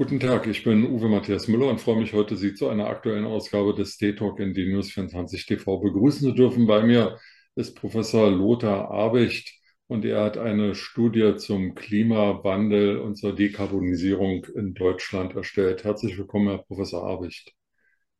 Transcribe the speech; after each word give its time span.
Guten 0.00 0.18
Tag, 0.18 0.46
ich 0.46 0.64
bin 0.64 0.86
Uwe 0.86 1.10
Matthias 1.10 1.46
Müller 1.46 1.68
und 1.68 1.78
freue 1.78 1.98
mich 1.98 2.14
heute, 2.14 2.34
Sie 2.34 2.54
zu 2.54 2.70
einer 2.70 2.86
aktuellen 2.86 3.26
Ausgabe 3.26 3.74
des 3.74 3.98
D-Talk 3.98 4.40
in 4.40 4.54
die 4.54 4.72
News 4.72 4.90
24 4.92 5.44
TV 5.44 5.78
begrüßen 5.78 6.22
zu 6.22 6.32
dürfen. 6.32 6.66
Bei 6.66 6.82
mir 6.82 7.18
ist 7.54 7.76
Professor 7.76 8.30
Lothar 8.30 8.90
Abicht 8.90 9.60
und 9.88 10.06
er 10.06 10.24
hat 10.24 10.38
eine 10.38 10.74
Studie 10.74 11.34
zum 11.36 11.74
Klimawandel 11.74 12.96
und 12.96 13.16
zur 13.16 13.34
Dekarbonisierung 13.34 14.46
in 14.54 14.72
Deutschland 14.72 15.36
erstellt. 15.36 15.84
Herzlich 15.84 16.16
willkommen, 16.16 16.48
Herr 16.48 16.64
Professor 16.64 17.06
Abicht. 17.06 17.52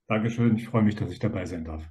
Dankeschön, 0.07 0.57
ich 0.57 0.69
freue 0.69 0.83
mich, 0.83 0.97
dass 0.97 1.11
ich 1.11 1.19
dabei 1.19 1.47
sein 1.47 1.65
darf. 1.65 1.83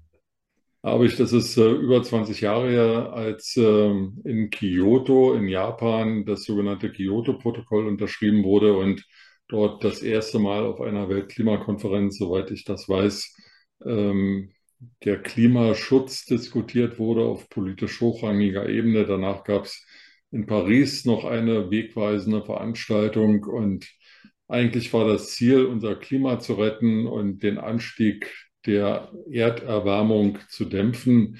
Abicht, 0.83 1.19
das 1.19 1.33
ist 1.33 1.57
äh, 1.57 1.67
über 1.67 2.03
20 2.03 2.41
Jahre 2.41 2.69
her, 2.69 3.13
als 3.13 3.57
äh, 3.57 3.89
in 3.89 4.51
Kyoto 4.51 5.33
in 5.33 5.47
Japan 5.47 6.25
das 6.25 6.43
sogenannte 6.43 6.91
Kyoto-Protokoll 6.91 7.87
unterschrieben 7.87 8.43
wurde 8.43 8.77
und 8.77 9.03
dort 9.49 9.83
das 9.83 10.01
erste 10.01 10.39
Mal 10.39 10.63
auf 10.63 10.79
einer 10.79 11.09
Weltklimakonferenz, 11.09 12.17
soweit 12.17 12.51
ich 12.51 12.63
das 12.63 12.87
weiß, 12.87 13.35
ähm, 13.85 14.51
der 15.03 15.21
Klimaschutz 15.21 16.25
diskutiert 16.25 16.99
wurde 16.99 17.23
auf 17.23 17.49
politisch 17.49 17.99
hochrangiger 17.99 18.69
Ebene. 18.69 19.05
Danach 19.05 19.43
gab 19.43 19.65
es 19.65 19.85
in 20.31 20.45
Paris 20.45 21.03
noch 21.05 21.25
eine 21.25 21.69
wegweisende 21.69 22.43
Veranstaltung 22.45 23.43
und 23.43 23.89
eigentlich 24.47 24.93
war 24.93 25.07
das 25.07 25.31
Ziel, 25.31 25.65
unser 25.65 25.95
Klima 25.95 26.39
zu 26.39 26.53
retten 26.53 27.07
und 27.07 27.43
den 27.43 27.57
Anstieg 27.57 28.31
der 28.65 29.11
Erderwärmung 29.29 30.39
zu 30.49 30.65
dämpfen. 30.65 31.39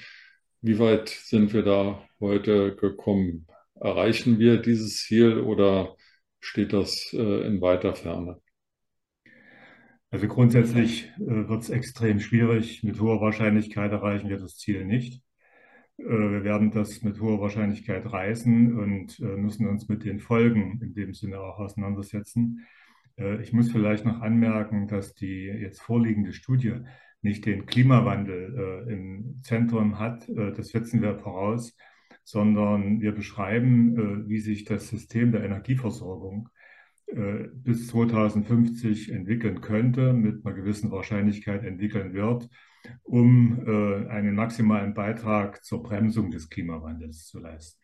Wie 0.60 0.78
weit 0.78 1.08
sind 1.08 1.52
wir 1.54 1.62
da 1.62 2.06
heute 2.20 2.76
gekommen? 2.76 3.46
Erreichen 3.74 4.38
wir 4.38 4.58
dieses 4.58 4.98
Ziel 4.98 5.38
oder 5.38 5.96
steht 6.40 6.72
das 6.72 7.12
äh, 7.12 7.46
in 7.46 7.60
weiter 7.60 7.94
Ferne? 7.94 8.40
Also 10.10 10.26
grundsätzlich 10.26 11.08
äh, 11.18 11.48
wird 11.48 11.62
es 11.62 11.70
extrem 11.70 12.18
schwierig. 12.18 12.82
Mit 12.82 13.00
hoher 13.00 13.20
Wahrscheinlichkeit 13.20 13.92
erreichen 13.92 14.28
wir 14.28 14.38
das 14.38 14.56
Ziel 14.56 14.84
nicht. 14.84 15.22
Äh, 15.98 16.04
wir 16.04 16.44
werden 16.44 16.70
das 16.72 17.02
mit 17.02 17.20
hoher 17.20 17.40
Wahrscheinlichkeit 17.40 18.10
reißen 18.10 18.78
und 18.78 19.20
äh, 19.20 19.36
müssen 19.36 19.68
uns 19.68 19.88
mit 19.88 20.04
den 20.04 20.18
Folgen 20.18 20.80
in 20.82 20.94
dem 20.94 21.14
Sinne 21.14 21.40
auch 21.40 21.60
auseinandersetzen. 21.60 22.66
Äh, 23.16 23.40
ich 23.42 23.52
muss 23.52 23.70
vielleicht 23.70 24.04
noch 24.04 24.20
anmerken, 24.20 24.88
dass 24.88 25.14
die 25.14 25.44
jetzt 25.44 25.80
vorliegende 25.80 26.32
Studie 26.32 26.74
nicht 27.22 27.46
den 27.46 27.66
Klimawandel 27.66 28.86
äh, 28.88 28.92
im 28.92 29.40
Zentrum 29.42 29.98
hat. 29.98 30.26
das 30.28 30.68
setzen 30.68 31.02
wir 31.02 31.18
voraus 31.18 31.76
sondern 32.30 33.00
wir 33.00 33.12
beschreiben, 33.12 33.98
äh, 33.98 34.28
wie 34.28 34.38
sich 34.40 34.64
das 34.64 34.88
System 34.88 35.32
der 35.32 35.44
Energieversorgung 35.44 36.48
äh, 37.06 37.48
bis 37.52 37.88
2050 37.88 39.10
entwickeln 39.10 39.60
könnte, 39.60 40.12
mit 40.12 40.46
einer 40.46 40.54
gewissen 40.54 40.90
Wahrscheinlichkeit 40.90 41.64
entwickeln 41.64 42.14
wird, 42.14 42.48
um 43.02 43.66
äh, 43.66 44.08
einen 44.08 44.34
maximalen 44.34 44.94
Beitrag 44.94 45.64
zur 45.64 45.82
Bremsung 45.82 46.30
des 46.30 46.48
Klimawandels 46.48 47.26
zu 47.26 47.40
leisten. 47.40 47.80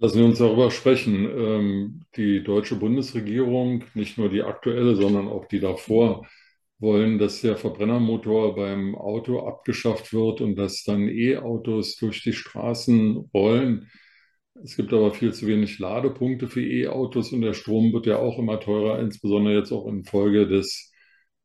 Lassen 0.00 0.18
wir 0.18 0.26
uns 0.26 0.38
darüber 0.38 0.70
sprechen. 0.70 1.28
Ähm, 1.28 2.00
die 2.16 2.42
deutsche 2.42 2.76
Bundesregierung, 2.76 3.84
nicht 3.94 4.16
nur 4.16 4.30
die 4.30 4.42
aktuelle, 4.42 4.94
sondern 4.94 5.28
auch 5.28 5.46
die 5.46 5.60
davor, 5.60 6.26
wollen, 6.78 7.18
dass 7.18 7.40
der 7.40 7.56
Verbrennermotor 7.56 8.54
beim 8.54 8.94
Auto 8.94 9.40
abgeschafft 9.40 10.12
wird 10.12 10.40
und 10.40 10.56
dass 10.56 10.84
dann 10.84 11.08
E-Autos 11.08 11.96
durch 11.96 12.22
die 12.22 12.32
Straßen 12.32 13.16
rollen. 13.34 13.90
Es 14.62 14.76
gibt 14.76 14.92
aber 14.92 15.12
viel 15.12 15.32
zu 15.32 15.46
wenig 15.46 15.78
Ladepunkte 15.78 16.48
für 16.48 16.62
E-Autos 16.62 17.32
und 17.32 17.42
der 17.42 17.54
Strom 17.54 17.92
wird 17.92 18.06
ja 18.06 18.18
auch 18.18 18.38
immer 18.38 18.60
teurer, 18.60 19.00
insbesondere 19.00 19.54
jetzt 19.56 19.72
auch 19.72 19.86
infolge 19.86 20.46
des 20.46 20.92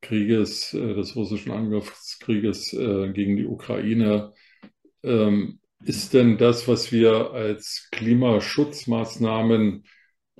Krieges, 0.01 0.73
äh, 0.73 0.93
des 0.95 1.15
russischen 1.15 1.51
Angriffskrieges 1.51 2.73
äh, 2.73 3.09
gegen 3.13 3.37
die 3.37 3.45
Ukraine. 3.45 4.33
Ähm, 5.03 5.59
ist 5.85 6.13
denn 6.13 6.37
das, 6.37 6.67
was 6.67 6.91
wir 6.91 7.31
als 7.31 7.89
Klimaschutzmaßnahmen 7.91 9.83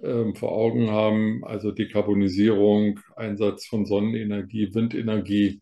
ähm, 0.03 0.36
vor 0.36 0.52
Augen 0.52 0.91
haben, 0.91 1.44
also 1.44 1.72
Dekarbonisierung, 1.72 3.00
Einsatz 3.16 3.66
von 3.66 3.86
Sonnenenergie, 3.86 4.74
Windenergie, 4.74 5.62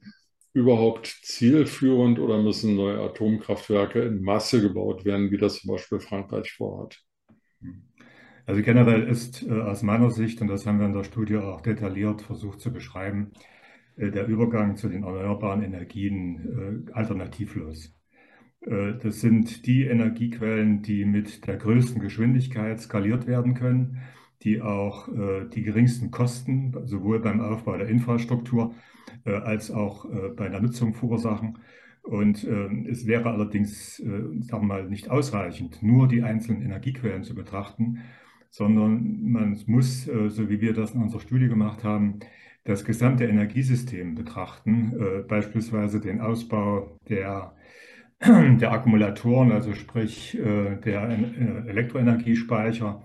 überhaupt 0.54 1.08
zielführend 1.24 2.20
oder 2.20 2.42
müssen 2.42 2.76
neue 2.76 3.00
Atomkraftwerke 3.00 4.02
in 4.02 4.22
Masse 4.22 4.62
gebaut 4.62 5.06
werden, 5.06 5.32
wie 5.32 5.38
das 5.38 5.60
zum 5.60 5.72
Beispiel 5.72 6.00
Frankreich 6.00 6.52
vorhat? 6.52 7.00
Also 8.46 8.62
generell 8.64 9.04
ist 9.04 9.44
äh, 9.44 9.52
aus 9.52 9.84
meiner 9.84 10.12
Sicht, 10.12 10.42
und 10.42 10.48
das 10.48 10.66
haben 10.66 10.80
wir 10.80 10.88
in 10.88 10.94
der 10.94 11.04
Studie 11.04 11.38
auch 11.38 11.62
detailliert 11.62 12.22
versucht 12.22 12.60
zu 12.60 12.74
beschreiben, 12.74 13.32
äh, 13.96 14.12
der 14.12 14.28
Übergang 14.28 14.76
zu 14.76 14.90
den 14.90 15.04
erneuerbaren 15.04 15.64
Energien 15.64 16.88
äh, 16.88 16.92
alternativlos. 16.94 17.96
Das 18.64 19.20
sind 19.20 19.66
die 19.66 19.86
Energiequellen, 19.86 20.84
die 20.84 21.04
mit 21.04 21.48
der 21.48 21.58
größten 21.58 22.00
Geschwindigkeit 22.00 22.80
skaliert 22.80 23.26
werden 23.26 23.56
können 23.56 24.04
die 24.44 24.62
auch 24.62 25.08
äh, 25.08 25.46
die 25.54 25.64
geringsten 25.64 26.12
Kosten 26.12 26.76
sowohl 26.86 27.20
beim 27.20 27.42
Aufbau 27.42 27.78
der 27.78 27.88
Infrastruktur 27.88 28.74
äh, 29.26 29.34
als 29.34 29.72
auch 29.72 30.06
äh, 30.06 30.30
bei 30.36 30.50
der 30.50 30.62
Nutzung 30.62 30.94
verursachen. 30.94 31.58
Und 32.04 32.44
ähm, 32.46 32.88
es 32.90 33.06
wäre 33.06 33.30
allerdings, 33.30 34.00
äh, 34.00 34.06
sagen 34.42 34.64
wir 34.64 34.68
mal, 34.68 34.90
nicht 34.90 35.10
ausreichend, 35.10 35.84
nur 35.84 36.08
die 36.08 36.24
einzelnen 36.24 36.64
Energiequellen 36.64 37.24
zu 37.24 37.36
betrachten, 37.36 38.00
sondern 38.50 39.22
man 39.22 39.60
muss, 39.68 40.08
äh, 40.08 40.30
so 40.30 40.50
wie 40.50 40.62
wir 40.62 40.74
das 40.74 40.96
in 40.96 41.04
unserer 41.04 41.22
Studie 41.22 41.48
gemacht 41.48 41.84
haben, 41.84 42.20
das 42.64 42.86
gesamte 42.86 43.26
Energiesystem 43.26 44.16
betrachten, 44.16 44.94
äh, 45.00 45.22
beispielsweise 45.22 46.00
den 46.00 46.22
Ausbau 46.22 46.98
der 47.08 47.54
der 48.24 48.72
Akkumulatoren, 48.72 49.52
also 49.52 49.74
sprich 49.74 50.38
der 50.40 51.10
Elektroenergiespeicher, 51.66 53.02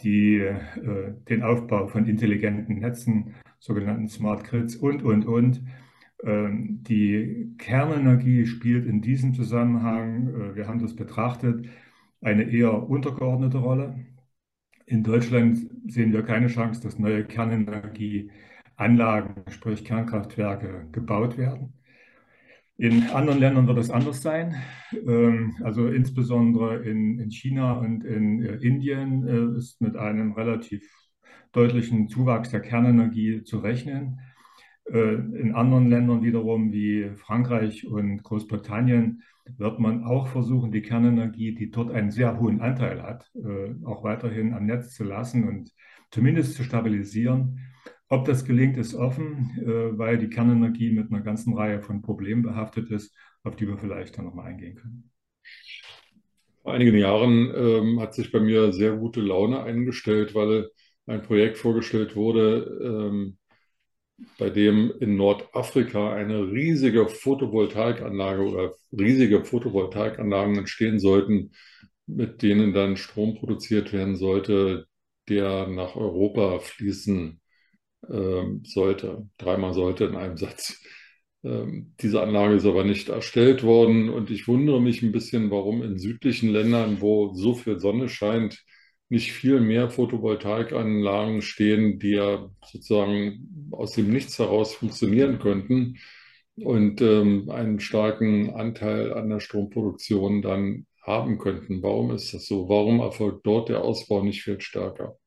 die, 0.00 0.36
äh, 0.36 1.14
den 1.28 1.42
Aufbau 1.42 1.86
von 1.88 2.06
intelligenten 2.06 2.78
Netzen, 2.78 3.34
sogenannten 3.58 4.08
Smart 4.08 4.44
Grids 4.44 4.76
und, 4.76 5.02
und, 5.02 5.26
und. 5.26 5.62
Ähm, 6.22 6.82
die 6.82 7.54
Kernenergie 7.58 8.46
spielt 8.46 8.86
in 8.86 9.00
diesem 9.02 9.34
Zusammenhang, 9.34 10.28
äh, 10.28 10.54
wir 10.56 10.66
haben 10.68 10.80
das 10.80 10.94
betrachtet, 10.96 11.68
eine 12.20 12.44
eher 12.44 12.88
untergeordnete 12.88 13.58
Rolle. 13.58 14.06
In 14.86 15.02
Deutschland 15.02 15.58
sehen 15.88 16.12
wir 16.12 16.22
keine 16.22 16.48
Chance, 16.48 16.80
dass 16.82 16.98
neue 16.98 17.24
Kernenergieanlagen, 17.24 19.44
sprich 19.50 19.84
Kernkraftwerke, 19.84 20.88
gebaut 20.92 21.38
werden. 21.38 21.72
In 22.76 23.04
anderen 23.10 23.38
Ländern 23.38 23.68
wird 23.68 23.78
es 23.78 23.90
anders 23.90 24.20
sein. 24.20 24.56
Ähm, 24.92 25.54
also 25.62 25.86
insbesondere 25.86 26.78
in, 26.82 27.20
in 27.20 27.30
China 27.30 27.74
und 27.74 28.04
in 28.04 28.42
äh, 28.42 28.56
Indien 28.56 29.26
äh, 29.28 29.58
ist 29.58 29.80
mit 29.80 29.96
einem 29.96 30.32
relativ 30.32 30.82
deutlichen 31.52 32.08
Zuwachs 32.08 32.50
der 32.50 32.60
Kernenergie 32.60 33.44
zu 33.44 33.58
rechnen. 33.58 34.20
Äh, 34.86 35.14
in 35.14 35.54
anderen 35.54 35.88
Ländern 35.88 36.24
wiederum 36.24 36.72
wie 36.72 37.10
Frankreich 37.14 37.86
und 37.86 38.24
Großbritannien 38.24 39.22
wird 39.56 39.78
man 39.78 40.02
auch 40.02 40.26
versuchen, 40.26 40.72
die 40.72 40.82
Kernenergie, 40.82 41.54
die 41.54 41.70
dort 41.70 41.92
einen 41.92 42.10
sehr 42.10 42.40
hohen 42.40 42.62
Anteil 42.62 43.02
hat, 43.02 43.30
auch 43.84 44.02
weiterhin 44.02 44.54
am 44.54 44.64
Netz 44.64 44.94
zu 44.94 45.04
lassen 45.04 45.46
und 45.46 45.70
zumindest 46.10 46.54
zu 46.54 46.64
stabilisieren. 46.64 47.60
Ob 48.08 48.26
das 48.26 48.44
gelingt, 48.44 48.76
ist 48.76 48.94
offen, 48.94 49.58
äh, 49.60 49.98
weil 49.98 50.18
die 50.18 50.28
Kernenergie 50.28 50.90
mit 50.90 51.10
einer 51.10 51.22
ganzen 51.22 51.54
Reihe 51.54 51.80
von 51.80 52.02
Problemen 52.02 52.42
behaftet 52.42 52.90
ist, 52.90 53.14
auf 53.42 53.56
die 53.56 53.66
wir 53.66 53.78
vielleicht 53.78 54.16
dann 54.18 54.26
nochmal 54.26 54.46
eingehen 54.46 54.76
können. 54.76 55.10
Vor 56.62 56.72
einigen 56.72 56.96
Jahren 56.96 57.52
ähm, 57.54 58.00
hat 58.00 58.14
sich 58.14 58.32
bei 58.32 58.40
mir 58.40 58.72
sehr 58.72 58.96
gute 58.96 59.20
Laune 59.20 59.62
eingestellt, 59.62 60.34
weil 60.34 60.70
ein 61.06 61.22
Projekt 61.22 61.58
vorgestellt 61.58 62.16
wurde, 62.16 62.80
ähm, 62.82 63.38
bei 64.38 64.50
dem 64.50 64.92
in 65.00 65.16
Nordafrika 65.16 66.12
eine 66.14 66.50
riesige 66.50 67.08
Photovoltaikanlage 67.08 68.42
oder 68.42 68.74
riesige 68.92 69.44
Photovoltaikanlagen 69.44 70.56
entstehen 70.58 70.98
sollten, 70.98 71.52
mit 72.06 72.42
denen 72.42 72.72
dann 72.72 72.96
Strom 72.96 73.34
produziert 73.36 73.92
werden 73.92 74.16
sollte, 74.16 74.86
der 75.28 75.66
nach 75.68 75.96
Europa 75.96 76.58
fließen 76.60 77.40
sollte, 78.64 79.28
dreimal 79.38 79.74
sollte 79.74 80.04
in 80.04 80.16
einem 80.16 80.36
Satz. 80.36 80.82
Ähm, 81.44 81.94
diese 82.00 82.22
Anlage 82.22 82.54
ist 82.56 82.66
aber 82.66 82.84
nicht 82.84 83.08
erstellt 83.10 83.62
worden 83.62 84.08
und 84.08 84.30
ich 84.30 84.48
wundere 84.48 84.80
mich 84.80 85.02
ein 85.02 85.12
bisschen, 85.12 85.50
warum 85.50 85.82
in 85.82 85.98
südlichen 85.98 86.50
Ländern, 86.50 87.00
wo 87.00 87.34
so 87.34 87.54
viel 87.54 87.78
Sonne 87.78 88.08
scheint, 88.08 88.64
nicht 89.10 89.32
viel 89.32 89.60
mehr 89.60 89.90
Photovoltaikanlagen 89.90 91.42
stehen, 91.42 91.98
die 91.98 92.12
ja 92.12 92.50
sozusagen 92.66 93.68
aus 93.70 93.92
dem 93.92 94.10
Nichts 94.10 94.38
heraus 94.38 94.74
funktionieren 94.74 95.38
könnten 95.38 95.98
und 96.56 97.00
ähm, 97.02 97.50
einen 97.50 97.80
starken 97.80 98.50
Anteil 98.54 99.12
an 99.12 99.28
der 99.28 99.40
Stromproduktion 99.40 100.42
dann 100.42 100.86
haben 101.02 101.38
könnten. 101.38 101.82
Warum 101.82 102.12
ist 102.12 102.32
das 102.32 102.46
so? 102.46 102.68
Warum 102.68 103.00
erfolgt 103.00 103.46
dort 103.46 103.68
der 103.68 103.82
Ausbau 103.82 104.22
nicht 104.24 104.42
viel 104.42 104.60
stärker? 104.60 105.18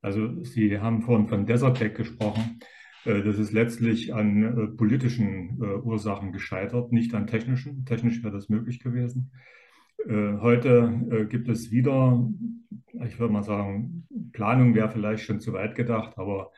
Also 0.00 0.42
Sie 0.44 0.78
haben 0.78 1.02
vorhin 1.02 1.28
von 1.28 1.46
Desertec 1.46 1.96
gesprochen. 1.96 2.60
Äh, 3.04 3.22
das 3.22 3.38
ist 3.38 3.52
letztlich 3.52 4.14
an 4.14 4.42
äh, 4.42 4.66
politischen 4.68 5.60
äh, 5.60 5.76
Ursachen 5.76 6.32
gescheitert, 6.32 6.92
nicht 6.92 7.14
an 7.14 7.26
technischen. 7.26 7.84
Technisch 7.84 8.22
wäre 8.22 8.32
das 8.32 8.48
möglich 8.48 8.80
gewesen. 8.80 9.32
Heute 10.08 11.26
gibt 11.28 11.48
es 11.48 11.72
wieder, 11.72 12.24
ich 13.04 13.18
würde 13.18 13.32
mal 13.32 13.42
sagen, 13.42 14.06
Planung 14.32 14.76
wäre 14.76 14.88
vielleicht 14.88 15.24
schon 15.24 15.40
zu 15.40 15.52
weit 15.52 15.74
gedacht, 15.74 16.16
aber 16.16 16.52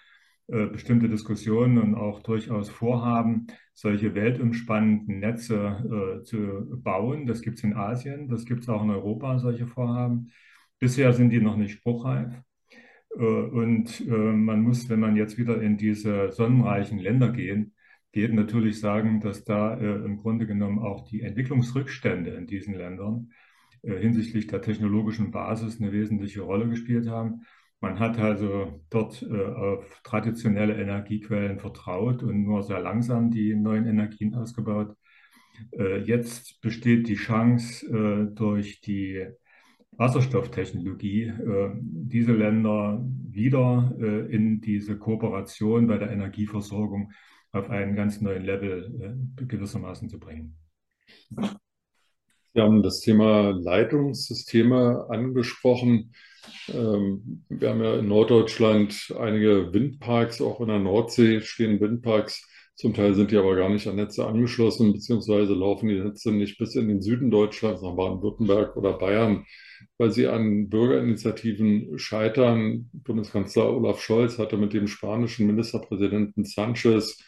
bestimmte 0.46 1.08
Diskussionen 1.08 1.78
und 1.78 1.94
auch 1.94 2.20
durchaus 2.22 2.68
Vorhaben, 2.68 3.46
solche 3.72 4.14
weltumspannenden 4.14 5.20
Netze 5.20 6.22
zu 6.24 6.80
bauen. 6.82 7.26
Das 7.26 7.40
gibt 7.40 7.56
es 7.56 7.64
in 7.64 7.72
Asien, 7.72 8.28
das 8.28 8.44
gibt 8.44 8.60
es 8.60 8.68
auch 8.68 8.84
in 8.84 8.90
Europa, 8.90 9.38
solche 9.38 9.66
Vorhaben. 9.66 10.30
Bisher 10.78 11.14
sind 11.14 11.30
die 11.30 11.40
noch 11.40 11.56
nicht 11.56 11.72
spruchreif. 11.72 12.42
Äh, 13.16 13.22
und 13.22 14.00
äh, 14.00 14.12
man 14.12 14.62
muss, 14.62 14.88
wenn 14.88 15.00
man 15.00 15.16
jetzt 15.16 15.38
wieder 15.38 15.60
in 15.60 15.76
diese 15.76 16.30
sonnenreichen 16.32 16.98
Länder 16.98 17.30
gehen, 17.30 17.74
geht, 18.12 18.32
natürlich 18.34 18.80
sagen, 18.80 19.20
dass 19.20 19.44
da 19.44 19.78
äh, 19.78 20.04
im 20.04 20.18
Grunde 20.18 20.46
genommen 20.46 20.78
auch 20.78 21.04
die 21.08 21.22
Entwicklungsrückstände 21.22 22.30
in 22.30 22.46
diesen 22.46 22.74
Ländern 22.74 23.30
hinsichtlich 23.82 24.46
der 24.46 24.60
technologischen 24.60 25.30
Basis 25.30 25.80
eine 25.80 25.90
wesentliche 25.90 26.42
Rolle 26.42 26.68
gespielt 26.68 27.08
haben. 27.08 27.46
Man 27.80 27.98
hat 27.98 28.18
also 28.18 28.82
dort 28.90 29.24
auf 29.24 30.02
traditionelle 30.04 30.74
Energiequellen 30.74 31.58
vertraut 31.58 32.22
und 32.22 32.42
nur 32.42 32.62
sehr 32.62 32.80
langsam 32.80 33.30
die 33.30 33.54
neuen 33.54 33.86
Energien 33.86 34.34
ausgebaut. 34.34 34.94
Jetzt 36.04 36.60
besteht 36.60 37.08
die 37.08 37.14
Chance 37.14 38.30
durch 38.34 38.82
die 38.82 39.28
Wasserstofftechnologie 40.00 41.24
äh, 41.24 41.70
diese 41.74 42.32
Länder 42.32 43.04
wieder 43.30 43.94
äh, 44.00 44.34
in 44.34 44.62
diese 44.62 44.98
Kooperation 44.98 45.86
bei 45.86 45.98
der 45.98 46.10
Energieversorgung 46.10 47.12
auf 47.52 47.68
einen 47.68 47.94
ganz 47.94 48.22
neuen 48.22 48.42
Level 48.42 49.26
äh, 49.38 49.44
gewissermaßen 49.44 50.08
zu 50.08 50.18
bringen. 50.18 50.56
Sie 52.54 52.60
haben 52.60 52.82
das 52.82 53.00
Thema 53.00 53.50
Leitungssysteme 53.50 55.06
angesprochen. 55.10 56.12
Ähm, 56.68 57.44
wir 57.50 57.68
haben 57.68 57.82
ja 57.82 57.98
in 57.98 58.08
Norddeutschland 58.08 59.14
einige 59.18 59.74
Windparks, 59.74 60.40
auch 60.40 60.62
in 60.62 60.68
der 60.68 60.78
Nordsee 60.78 61.42
stehen 61.42 61.78
Windparks. 61.78 62.49
Zum 62.80 62.94
Teil 62.94 63.14
sind 63.14 63.30
die 63.30 63.36
aber 63.36 63.56
gar 63.56 63.68
nicht 63.68 63.86
an 63.86 63.96
Netze 63.96 64.26
angeschlossen, 64.26 64.92
beziehungsweise 64.92 65.52
laufen 65.54 65.88
die 65.88 66.00
Netze 66.00 66.32
nicht 66.32 66.58
bis 66.58 66.74
in 66.74 66.88
den 66.88 67.02
Süden 67.02 67.30
Deutschlands, 67.30 67.82
nach 67.82 67.94
Baden-Württemberg 67.94 68.76
oder 68.76 68.94
Bayern 68.94 69.44
weil 69.98 70.10
sie 70.10 70.26
an 70.26 70.68
Bürgerinitiativen 70.68 71.98
scheitern. 71.98 72.90
Bundeskanzler 72.92 73.70
Olaf 73.70 74.00
Scholz 74.00 74.38
hatte 74.38 74.56
mit 74.56 74.72
dem 74.72 74.86
spanischen 74.86 75.46
Ministerpräsidenten 75.46 76.44
Sanchez 76.44 77.22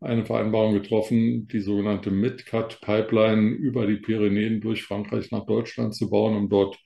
eine 0.00 0.24
Vereinbarung 0.24 0.74
getroffen, 0.74 1.46
die 1.48 1.60
sogenannte 1.60 2.10
Midcat-Pipeline 2.10 3.50
über 3.50 3.86
die 3.86 3.96
Pyrenäen 3.96 4.60
durch 4.60 4.82
Frankreich 4.84 5.30
nach 5.30 5.46
Deutschland 5.46 5.94
zu 5.94 6.08
bauen, 6.08 6.36
um 6.36 6.48
dort, 6.48 6.78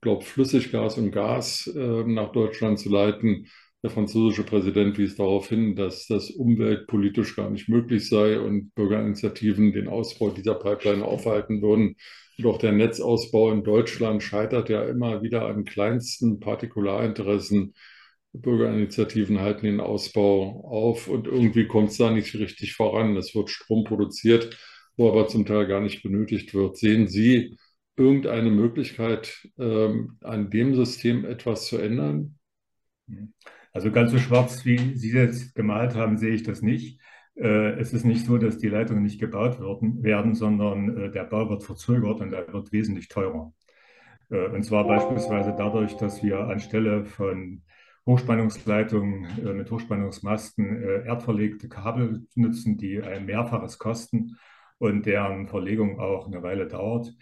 glaube 0.00 0.24
Flüssiggas 0.24 0.96
und 0.98 1.10
Gas 1.10 1.66
äh, 1.66 2.04
nach 2.04 2.32
Deutschland 2.32 2.78
zu 2.78 2.88
leiten. 2.88 3.48
Der 3.82 3.90
französische 3.90 4.42
Präsident 4.42 4.98
wies 4.98 5.16
darauf 5.16 5.48
hin, 5.48 5.76
dass 5.76 6.06
das 6.06 6.30
umweltpolitisch 6.30 7.36
gar 7.36 7.50
nicht 7.50 7.68
möglich 7.68 8.08
sei 8.08 8.40
und 8.40 8.74
Bürgerinitiativen 8.74 9.72
den 9.72 9.88
Ausbau 9.88 10.30
dieser 10.30 10.54
Pipeline 10.54 11.04
aufhalten 11.04 11.62
würden. 11.62 11.96
Doch 12.38 12.58
der 12.58 12.72
Netzausbau 12.72 13.52
in 13.52 13.64
Deutschland 13.64 14.22
scheitert 14.22 14.68
ja 14.68 14.82
immer 14.84 15.22
wieder 15.22 15.46
an 15.46 15.64
kleinsten 15.64 16.40
Partikularinteressen. 16.40 17.74
Bürgerinitiativen 18.32 19.40
halten 19.40 19.66
den 19.66 19.80
Ausbau 19.80 20.64
auf 20.64 21.08
und 21.08 21.26
irgendwie 21.26 21.66
kommt 21.66 21.90
es 21.90 21.96
da 21.96 22.10
nicht 22.10 22.34
richtig 22.34 22.74
voran. 22.74 23.16
Es 23.16 23.34
wird 23.34 23.50
Strom 23.50 23.84
produziert, 23.84 24.58
wo 24.96 25.08
aber 25.08 25.28
zum 25.28 25.46
Teil 25.46 25.66
gar 25.66 25.80
nicht 25.80 26.02
benötigt 26.02 26.54
wird. 26.54 26.76
Sehen 26.76 27.08
Sie 27.08 27.56
irgendeine 27.96 28.50
Möglichkeit, 28.50 29.48
ähm, 29.58 30.18
an 30.20 30.50
dem 30.50 30.74
System 30.74 31.24
etwas 31.24 31.66
zu 31.66 31.78
ändern? 31.78 32.38
Also 33.76 33.90
ganz 33.90 34.10
so 34.10 34.18
schwarz, 34.18 34.64
wie 34.64 34.96
Sie 34.96 35.12
jetzt 35.12 35.54
gemalt 35.54 35.94
haben, 35.94 36.16
sehe 36.16 36.32
ich 36.32 36.42
das 36.42 36.62
nicht. 36.62 36.98
Äh, 37.34 37.78
es 37.78 37.92
ist 37.92 38.06
nicht 38.06 38.24
so, 38.24 38.38
dass 38.38 38.56
die 38.56 38.70
Leitungen 38.70 39.02
nicht 39.02 39.20
gebaut 39.20 39.60
werden, 39.60 40.34
sondern 40.34 40.96
äh, 40.96 41.10
der 41.10 41.24
Bau 41.24 41.50
wird 41.50 41.62
verzögert 41.62 42.22
und 42.22 42.32
er 42.32 42.50
wird 42.54 42.72
wesentlich 42.72 43.08
teurer. 43.08 43.52
Äh, 44.30 44.46
und 44.46 44.62
zwar 44.62 44.86
beispielsweise 44.86 45.54
dadurch, 45.58 45.94
dass 45.98 46.22
wir 46.22 46.38
anstelle 46.38 47.04
von 47.04 47.64
Hochspannungsleitungen 48.06 49.58
mit 49.58 49.70
Hochspannungsmasten 49.70 51.04
erdverlegte 51.04 51.68
Kabel 51.68 52.24
nutzen, 52.34 52.78
die 52.78 53.02
ein 53.02 53.26
Mehrfaches 53.26 53.78
kosten 53.78 54.38
und 54.78 55.04
deren 55.04 55.48
Verlegung 55.48 56.00
auch 56.00 56.28
eine 56.28 56.42
Weile 56.42 56.66
dauert. 56.66 57.12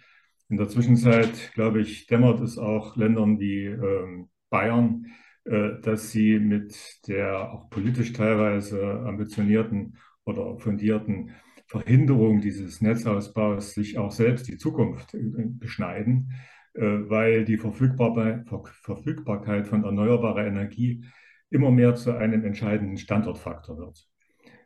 In 0.47 0.55
der 0.55 0.69
Zwischenzeit, 0.69 1.51
glaube 1.53 1.81
ich, 1.81 2.07
dämmert 2.07 2.39
es 2.39 2.57
auch 2.57 2.95
Ländern 2.95 3.39
wie 3.41 3.65
ähm, 3.65 4.29
Bayern, 4.49 5.07
dass 5.45 6.11
sie 6.11 6.39
mit 6.39 6.75
der 7.07 7.53
auch 7.53 7.69
politisch 7.69 8.13
teilweise 8.13 9.03
ambitionierten 9.05 9.95
oder 10.25 10.57
fundierten 10.57 11.31
Verhinderung 11.67 12.41
dieses 12.41 12.81
Netzausbaus 12.81 13.73
sich 13.73 13.97
auch 13.97 14.11
selbst 14.11 14.47
die 14.47 14.57
Zukunft 14.57 15.13
äh, 15.13 15.19
beschneiden, 15.35 16.33
äh, 16.73 16.81
weil 16.81 17.45
die 17.45 17.57
Verfügbarkeit 17.57 19.67
von 19.67 19.83
erneuerbarer 19.83 20.45
Energie 20.45 21.05
immer 21.49 21.71
mehr 21.71 21.95
zu 21.95 22.15
einem 22.15 22.43
entscheidenden 22.43 22.97
Standortfaktor 22.97 23.77
wird. 23.77 24.07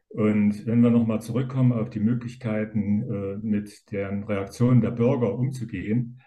Und 0.10 0.66
wenn 0.66 0.82
wir 0.82 0.90
nochmal 0.90 1.22
zurückkommen 1.22 1.72
auf 1.72 1.92
die 1.92 2.00
Möglichkeiten, 2.00 3.40
mit 3.44 3.92
den 3.92 4.24
Reaktionen 4.24 4.82
der 4.82 4.90
Bürger 4.90 5.38
umzugehen, 5.38 6.20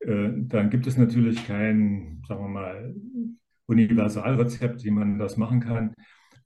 dann 0.00 0.68
gibt 0.68 0.86
es 0.86 0.98
natürlich 0.98 1.46
kein, 1.46 2.22
sagen 2.28 2.42
wir 2.42 2.48
mal, 2.48 2.94
Universalrezept, 3.72 4.84
wie 4.84 4.90
man 4.90 5.18
das 5.18 5.36
machen 5.36 5.60
kann. 5.60 5.94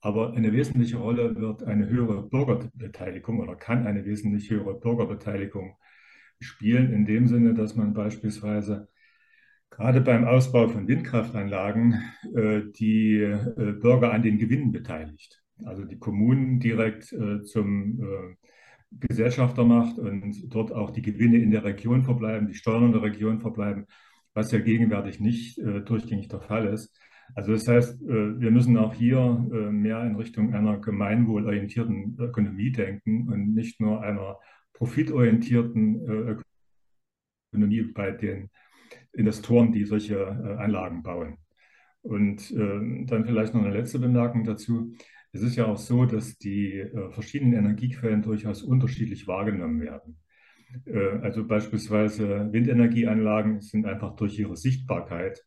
Aber 0.01 0.33
eine 0.33 0.53
wesentliche 0.53 0.97
Rolle 0.97 1.35
wird 1.35 1.63
eine 1.63 1.89
höhere 1.89 2.23
Bürgerbeteiligung 2.27 3.39
oder 3.39 3.55
kann 3.55 3.87
eine 3.87 4.05
wesentlich 4.05 4.49
höhere 4.49 4.79
Bürgerbeteiligung 4.79 5.75
spielen, 6.39 6.93
in 6.93 7.05
dem 7.05 7.27
Sinne, 7.27 7.53
dass 7.53 7.75
man 7.75 7.93
beispielsweise 7.93 8.87
gerade 9.69 10.01
beim 10.01 10.25
Ausbau 10.25 10.67
von 10.67 10.87
Windkraftanlagen 10.87 12.01
äh, 12.35 12.61
die 12.79 13.17
äh, 13.17 13.73
Bürger 13.79 14.13
an 14.13 14.21
den 14.21 14.37
Gewinnen 14.37 14.71
beteiligt. 14.71 15.41
Also 15.65 15.83
die 15.83 15.97
Kommunen 15.97 16.59
direkt 16.59 17.11
äh, 17.13 17.43
zum 17.43 17.99
äh, 18.01 18.35
Gesellschafter 18.91 19.65
macht 19.65 19.99
und 19.99 20.53
dort 20.53 20.71
auch 20.71 20.91
die 20.91 21.01
Gewinne 21.01 21.37
in 21.37 21.51
der 21.51 21.63
Region 21.63 22.03
verbleiben, 22.03 22.47
die 22.47 22.53
Steuern 22.53 22.85
in 22.85 22.91
der 22.93 23.01
Region 23.01 23.39
verbleiben, 23.39 23.85
was 24.33 24.51
ja 24.51 24.59
gegenwärtig 24.59 25.19
nicht 25.19 25.57
äh, 25.57 25.81
durchgängig 25.81 26.29
der 26.29 26.41
Fall 26.41 26.67
ist. 26.67 26.97
Also 27.35 27.51
das 27.51 27.67
heißt, 27.67 28.01
äh, 28.03 28.39
wir 28.39 28.51
müssen 28.51 28.77
auch 28.77 28.93
hier 28.93 29.17
äh, 29.19 29.71
mehr 29.71 30.03
in 30.03 30.15
Richtung 30.15 30.53
einer 30.53 30.79
gemeinwohlorientierten 30.79 32.17
Ökonomie 32.19 32.71
denken 32.71 33.27
und 33.29 33.53
nicht 33.53 33.79
nur 33.79 34.01
einer 34.01 34.37
profitorientierten 34.73 36.05
äh, 36.07 36.35
Ökonomie 37.53 37.81
bei 37.93 38.11
den 38.11 38.49
Investoren, 39.13 39.71
die 39.71 39.85
solche 39.85 40.27
Anlagen 40.59 41.01
bauen. 41.01 41.37
Und 42.03 42.53
dann 42.55 43.25
vielleicht 43.25 43.53
noch 43.53 43.63
eine 43.63 43.73
letzte 43.73 43.97
Bemerkung 43.99 44.43
dazu. 44.43 44.93
Es 45.31 45.41
ist 45.41 45.55
ja 45.55 45.65
auch 45.65 45.77
so, 45.77 46.05
dass 46.05 46.37
die 46.37 46.85
verschiedenen 47.09 47.53
Energiequellen 47.53 48.21
durchaus 48.21 48.61
unterschiedlich 48.61 49.27
wahrgenommen 49.27 49.81
werden. 49.81 50.19
Also 51.23 51.47
beispielsweise 51.47 52.47
Windenergieanlagen 52.51 53.61
sind 53.61 53.87
einfach 53.87 54.15
durch 54.15 54.37
ihre 54.37 54.55
Sichtbarkeit 54.55 55.43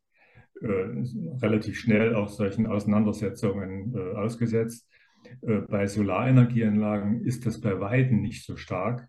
relativ 0.62 1.79
schnell 1.79 2.14
auch 2.14 2.29
solchen 2.29 2.67
Auseinandersetzungen 2.67 3.95
äh, 3.95 4.17
ausgesetzt. 4.17 4.88
Äh, 5.43 5.61
bei 5.61 5.87
Solarenergieanlagen 5.87 7.25
ist 7.25 7.47
das 7.47 7.61
bei 7.61 7.81
Weitem 7.81 8.21
nicht 8.21 8.45
so 8.45 8.57
stark, 8.57 9.09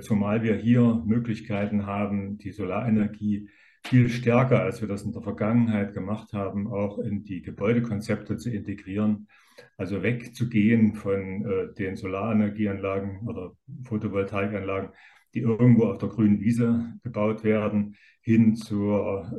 zumal 0.00 0.42
wir 0.42 0.56
hier 0.56 1.00
Möglichkeiten 1.06 1.86
haben, 1.86 2.38
die 2.38 2.50
Solarenergie 2.50 3.48
viel 3.86 4.08
stärker, 4.08 4.62
als 4.62 4.80
wir 4.80 4.88
das 4.88 5.02
in 5.02 5.12
der 5.12 5.22
Vergangenheit 5.22 5.94
gemacht 5.94 6.32
haben, 6.32 6.66
auch 6.68 6.98
in 6.98 7.24
die 7.24 7.42
Gebäudekonzepte 7.42 8.36
zu 8.36 8.50
integrieren. 8.50 9.28
Also 9.76 10.02
wegzugehen 10.02 10.94
von 10.94 11.44
äh, 11.44 11.74
den 11.74 11.96
Solarenergieanlagen 11.96 13.26
oder 13.26 13.52
Photovoltaikanlagen, 13.84 14.90
die 15.34 15.40
irgendwo 15.40 15.84
auf 15.86 15.98
der 15.98 16.08
grünen 16.08 16.40
Wiese 16.40 16.94
gebaut 17.02 17.44
werden, 17.44 17.96
hin 18.22 18.56
zur 18.56 19.30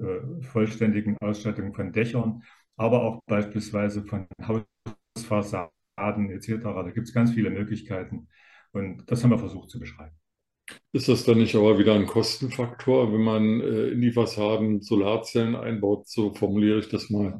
äh, 0.41 0.43
vollständigen 0.43 1.17
Ausstattung 1.19 1.74
von 1.74 1.91
Dächern, 1.93 2.43
aber 2.77 3.03
auch 3.03 3.21
beispielsweise 3.27 4.03
von 4.03 4.27
Hausfassaden 4.41 6.29
etc. 6.31 6.63
Da 6.63 6.91
gibt 6.91 7.07
es 7.07 7.13
ganz 7.13 7.31
viele 7.31 7.50
Möglichkeiten 7.50 8.27
und 8.71 9.03
das 9.12 9.24
haben 9.24 9.31
wir 9.31 9.39
versucht 9.39 9.69
zu 9.69 9.79
beschreiben. 9.79 10.15
Ist 10.93 11.07
das 11.10 11.25
dann 11.25 11.38
nicht 11.38 11.55
aber 11.55 11.77
wieder 11.79 11.95
ein 11.95 12.05
Kostenfaktor, 12.05 13.12
wenn 13.13 13.21
man 13.21 13.62
äh, 13.62 13.89
in 13.89 14.01
die 14.01 14.12
Fassaden 14.12 14.81
Solarzellen 14.81 15.55
einbaut? 15.55 16.07
So 16.07 16.33
formuliere 16.33 16.79
ich 16.79 16.89
das 16.89 17.10
mal. 17.10 17.39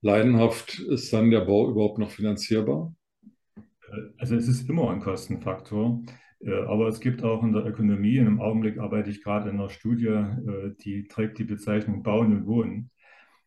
leidenhaft, 0.00 0.78
ist 0.78 1.12
dann 1.12 1.30
der 1.30 1.40
Bau 1.40 1.70
überhaupt 1.70 1.98
noch 1.98 2.10
finanzierbar? 2.10 2.94
Also 4.18 4.36
es 4.36 4.48
ist 4.48 4.68
immer 4.68 4.90
ein 4.90 5.00
Kostenfaktor, 5.00 6.02
äh, 6.06 6.12
aber 6.46 6.86
es 6.86 7.00
gibt 7.00 7.24
auch 7.24 7.42
in 7.42 7.52
der 7.52 7.66
Ökonomie, 7.66 8.16
im 8.16 8.40
Augenblick 8.40 8.78
arbeite 8.78 9.10
ich 9.10 9.22
gerade 9.22 9.50
in 9.50 9.56
einer 9.56 9.70
Studie, 9.70 10.06
äh, 10.06 10.74
die 10.80 11.08
trägt 11.08 11.38
die 11.38 11.44
Bezeichnung 11.44 12.02
Bauen 12.02 12.32
und 12.32 12.46
Wohnen 12.46 12.90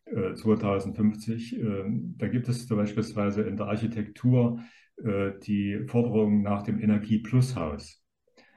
2050. 0.05 1.57
Äh, 1.57 1.83
da 2.17 2.27
gibt 2.27 2.49
es 2.49 2.67
beispielsweise 2.67 3.43
in 3.43 3.57
der 3.57 3.67
Architektur 3.67 4.59
die 5.03 5.87
Forderung 5.87 6.43
nach 6.43 6.61
dem 6.61 6.79
Energie-Plus-Haus. 6.79 8.05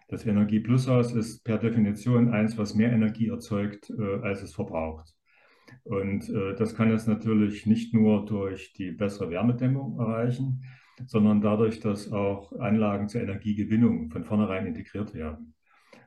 Das 0.09 0.27
Energie-Plus-Haus 0.27 1.15
ist 1.15 1.43
per 1.43 1.57
Definition 1.57 2.35
eins, 2.35 2.59
was 2.59 2.75
mehr 2.75 2.93
Energie 2.93 3.29
erzeugt, 3.29 3.91
als 4.21 4.43
es 4.43 4.53
verbraucht. 4.53 5.15
Und 5.85 6.31
das 6.59 6.75
kann 6.75 6.91
es 6.91 7.07
natürlich 7.07 7.65
nicht 7.65 7.95
nur 7.95 8.27
durch 8.27 8.75
die 8.75 8.91
bessere 8.91 9.31
Wärmedämmung 9.31 9.99
erreichen, 9.99 10.65
sondern 11.07 11.41
dadurch, 11.41 11.81
dass 11.81 12.13
auch 12.13 12.53
Anlagen 12.59 13.09
zur 13.09 13.23
Energiegewinnung 13.23 14.11
von 14.11 14.25
vornherein 14.25 14.67
integriert 14.67 15.15
werden. 15.15 15.55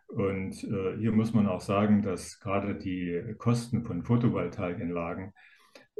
Und 0.07 0.63
äh, 0.63 0.97
hier 0.97 1.11
muss 1.11 1.33
man 1.33 1.47
auch 1.47 1.61
sagen, 1.61 2.01
dass 2.01 2.39
gerade 2.39 2.75
die 2.75 3.35
Kosten 3.37 3.83
von 3.83 4.03
Photovoltaikanlagen 4.03 5.33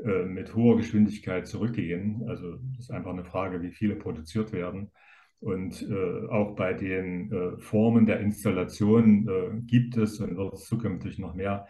äh, 0.04 0.26
mit 0.26 0.56
hoher 0.56 0.78
Geschwindigkeit 0.78 1.48
zurückgehen. 1.48 2.24
Also 2.28 2.58
das 2.76 2.86
ist 2.86 2.92
einfach 2.92 3.12
eine 3.12 3.26
Frage, 3.26 3.62
wie 3.62 3.72
viele 3.72 3.96
produziert 3.96 4.54
werden. 4.54 4.92
Und 5.40 5.84
äh, 5.84 6.28
auch 6.30 6.56
bei 6.56 6.74
den 6.74 7.32
äh, 7.32 7.60
Formen 7.60 8.06
der 8.06 8.20
Installation 8.22 9.28
äh, 9.28 9.62
gibt 9.62 9.98
es 9.98 10.20
und 10.20 10.36
wird 10.36 10.54
es 10.54 10.66
zukünftig 10.66 11.20
noch 11.20 11.36
mehr 11.36 11.68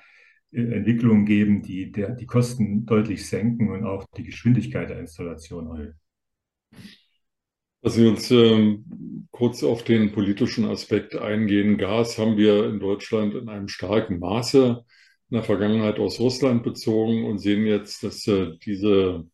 äh, 0.52 0.62
Entwicklungen 0.62 1.26
geben, 1.26 1.62
die 1.62 1.92
der, 1.92 2.12
die 2.12 2.26
Kosten 2.26 2.86
deutlich 2.86 3.28
senken 3.28 3.70
und 3.70 3.84
auch 3.84 4.06
die 4.16 4.24
Geschwindigkeit 4.24 4.90
der 4.90 5.00
Installation 5.00 5.68
erhöhen. 5.68 6.00
Lassen 7.82 8.02
Sie 8.02 8.08
uns 8.08 8.32
ähm, 8.32 9.28
kurz 9.32 9.64
auf 9.64 9.84
den 9.84 10.12
politischen 10.12 10.66
Aspekt 10.66 11.16
eingehen. 11.16 11.78
Gas 11.78 12.18
haben 12.18 12.38
wir 12.38 12.68
in 12.68 12.80
Deutschland 12.80 13.36
in 13.36 13.50
einem 13.50 13.68
starken 13.68 14.20
Maße 14.20 14.84
in 15.30 15.36
der 15.36 15.44
Vergangenheit 15.44 16.00
aus 16.00 16.20
Russland 16.20 16.64
bezogen 16.64 17.26
und 17.26 17.40
sehen 17.40 17.66
jetzt, 17.66 18.04
dass 18.04 18.26
äh, 18.28 18.54
diese 18.66 19.26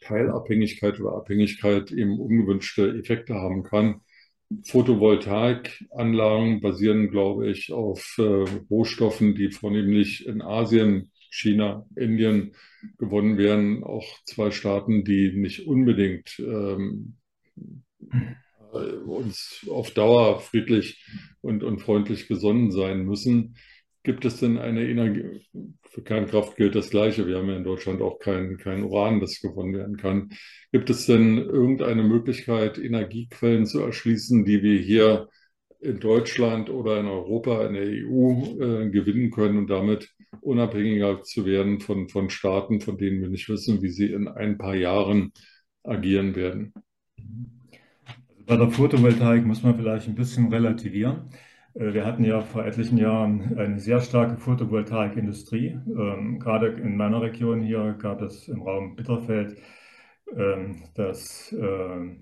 Teilabhängigkeit 0.00 0.98
oder 1.00 1.16
Abhängigkeit 1.16 1.92
eben 1.92 2.18
ungewünschte 2.18 2.88
Effekte 2.98 3.34
haben 3.34 3.62
kann. 3.62 4.00
Photovoltaikanlagen 4.66 6.60
basieren, 6.60 7.10
glaube 7.10 7.50
ich, 7.50 7.72
auf 7.72 8.16
äh, 8.18 8.44
Rohstoffen, 8.70 9.34
die 9.34 9.50
vornehmlich 9.50 10.26
in 10.26 10.42
Asien, 10.42 11.10
China, 11.30 11.86
Indien 11.96 12.54
gewonnen 12.98 13.38
werden. 13.38 13.84
Auch 13.84 14.06
zwei 14.24 14.50
Staaten, 14.50 15.04
die 15.04 15.32
nicht 15.32 15.66
unbedingt 15.66 16.36
ähm, 16.38 17.16
äh, 17.20 17.23
uns 19.06 19.64
auf 19.70 19.90
Dauer 19.92 20.40
friedlich 20.40 21.06
und, 21.40 21.62
und 21.62 21.80
freundlich 21.80 22.28
gesonnen 22.28 22.70
sein 22.70 23.04
müssen. 23.04 23.56
Gibt 24.02 24.24
es 24.26 24.38
denn 24.38 24.58
eine 24.58 24.86
Energie, 24.86 25.46
für 25.88 26.02
Kernkraft 26.02 26.56
gilt 26.56 26.74
das 26.74 26.90
Gleiche, 26.90 27.26
wir 27.26 27.38
haben 27.38 27.48
ja 27.48 27.56
in 27.56 27.64
Deutschland 27.64 28.02
auch 28.02 28.18
kein, 28.18 28.58
kein 28.58 28.82
Uran, 28.82 29.20
das 29.20 29.40
gewonnen 29.40 29.74
werden 29.74 29.96
kann. 29.96 30.30
Gibt 30.72 30.90
es 30.90 31.06
denn 31.06 31.38
irgendeine 31.38 32.02
Möglichkeit, 32.02 32.78
Energiequellen 32.78 33.64
zu 33.64 33.80
erschließen, 33.80 34.44
die 34.44 34.62
wir 34.62 34.78
hier 34.78 35.28
in 35.80 36.00
Deutschland 36.00 36.68
oder 36.68 37.00
in 37.00 37.06
Europa, 37.06 37.66
in 37.66 37.74
der 37.74 37.86
EU 37.86 38.60
äh, 38.60 38.90
gewinnen 38.90 39.30
können 39.30 39.58
und 39.58 39.70
damit 39.70 40.10
unabhängiger 40.40 41.22
zu 41.22 41.46
werden 41.46 41.80
von, 41.80 42.08
von 42.08 42.28
Staaten, 42.28 42.80
von 42.80 42.98
denen 42.98 43.22
wir 43.22 43.28
nicht 43.28 43.48
wissen, 43.48 43.80
wie 43.82 43.90
sie 43.90 44.12
in 44.12 44.28
ein 44.28 44.58
paar 44.58 44.74
Jahren 44.74 45.32
agieren 45.82 46.34
werden? 46.34 46.74
Bei 48.46 48.58
der 48.58 48.68
Photovoltaik 48.68 49.46
muss 49.46 49.62
man 49.62 49.74
vielleicht 49.74 50.06
ein 50.06 50.14
bisschen 50.14 50.52
relativieren. 50.52 51.30
Äh, 51.74 51.94
wir 51.94 52.04
hatten 52.04 52.24
ja 52.24 52.42
vor 52.42 52.66
etlichen 52.66 52.98
Jahren 52.98 53.56
eine 53.56 53.80
sehr 53.80 54.00
starke 54.00 54.36
Photovoltaikindustrie. 54.36 55.78
Ähm, 55.86 56.38
gerade 56.40 56.68
in 56.68 56.96
meiner 56.96 57.22
Region 57.22 57.62
hier 57.62 57.94
gab 57.98 58.20
es 58.20 58.48
im 58.48 58.60
Raum 58.60 58.96
Bitterfeld 58.96 59.56
ähm, 60.36 60.82
das 60.94 61.52
äh, 61.52 62.16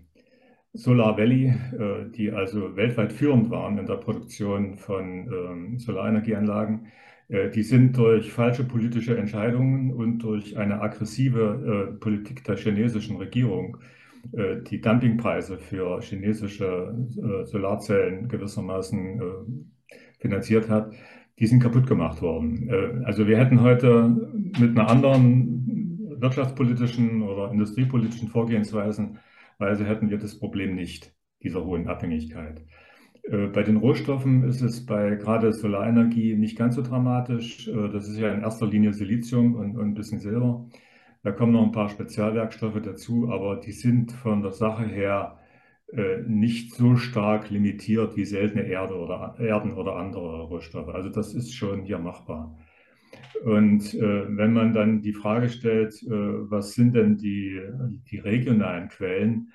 Solar 0.75 1.19
Valley, 1.19 1.47
äh, 1.47 2.09
die 2.11 2.31
also 2.31 2.77
weltweit 2.77 3.13
führend 3.13 3.51
waren 3.51 3.79
in 3.79 3.87
der 3.87 3.97
Produktion 3.97 4.77
von 4.77 5.27
ähm, 5.27 5.79
Solarenergieanlagen. 5.79 6.87
Die 7.55 7.63
sind 7.63 7.97
durch 7.97 8.31
falsche 8.31 8.63
politische 8.63 9.17
Entscheidungen 9.17 9.91
und 9.91 10.19
durch 10.19 10.59
eine 10.59 10.83
aggressive 10.83 11.97
Politik 11.99 12.45
der 12.45 12.57
chinesischen 12.57 13.17
Regierung 13.17 13.79
äh, 13.79 14.02
die 14.71 14.81
Dumpingpreise 14.81 15.59
für 15.59 16.01
chinesische 16.01 16.95
äh, 17.17 17.45
Solarzellen 17.45 18.29
gewissermaßen 18.29 19.21
äh, 19.21 19.93
finanziert 20.21 20.69
hat, 20.69 20.93
die 21.39 21.47
sind 21.47 21.63
kaputt 21.63 21.87
gemacht 21.87 22.23
worden. 22.23 23.03
Also 23.05 23.27
wir 23.27 23.37
hätten 23.37 23.63
heute 23.63 24.09
mit 24.61 24.79
einer 24.79 24.89
anderen 24.89 26.17
wirtschaftspolitischen 26.21 27.23
oder 27.23 27.51
industriepolitischen 27.51 28.29
Vorgehensweisen, 28.29 29.19
Weise 29.59 29.85
hätten 29.85 30.11
wir 30.11 30.19
das 30.19 30.39
Problem 30.39 30.77
nicht, 30.77 31.13
dieser 31.43 31.65
hohen 31.65 31.89
Abhängigkeit. 31.89 32.65
Bei 33.29 33.63
den 33.63 33.79
Rohstoffen 33.79 34.45
ist 34.45 34.61
es 34.61 34.87
bei 34.87 35.17
gerade 35.17 35.53
Solarenergie 35.53 36.37
nicht 36.37 36.57
ganz 36.57 36.77
so 36.77 36.83
dramatisch. 36.83 37.69
Das 37.93 38.09
ist 38.09 38.19
ja 38.19 38.33
in 38.33 38.43
erster 38.43 38.67
Linie 38.67 38.93
Silizium 38.93 39.57
und 39.57 39.77
ein 39.77 39.95
bisschen 39.95 40.21
Silber. 40.21 40.69
Da 41.23 41.31
kommen 41.31 41.53
noch 41.53 41.65
ein 41.65 41.73
paar 41.73 41.89
Spezialwerkstoffe 41.89 42.81
dazu, 42.83 43.29
aber 43.31 43.57
die 43.57 43.73
sind 43.73 44.13
von 44.13 44.43
der 44.43 44.53
Sache 44.53 44.85
her 44.85 45.39
äh, 45.93 46.23
nicht 46.27 46.75
so 46.75 46.97
stark 46.97 47.51
limitiert 47.51 48.17
wie 48.17 48.25
seltene 48.25 48.65
Erde 48.65 48.95
oder 48.95 49.37
Erden 49.39 49.75
oder 49.75 49.97
andere 49.97 50.43
Rohstoffe. 50.45 50.89
Also 50.89 51.11
das 51.11 51.35
ist 51.35 51.55
schon 51.55 51.83
hier 51.83 51.99
machbar. 51.99 52.59
Und 53.45 53.95
äh, 53.95 54.37
wenn 54.37 54.53
man 54.53 54.73
dann 54.73 55.03
die 55.03 55.13
Frage 55.13 55.49
stellt, 55.49 55.95
äh, 56.03 56.11
was 56.11 56.75
sind 56.75 56.95
denn 56.95 57.19
die, 57.19 57.61
die 58.11 58.19
regionalen 58.19 58.89
Quellen, 58.89 59.53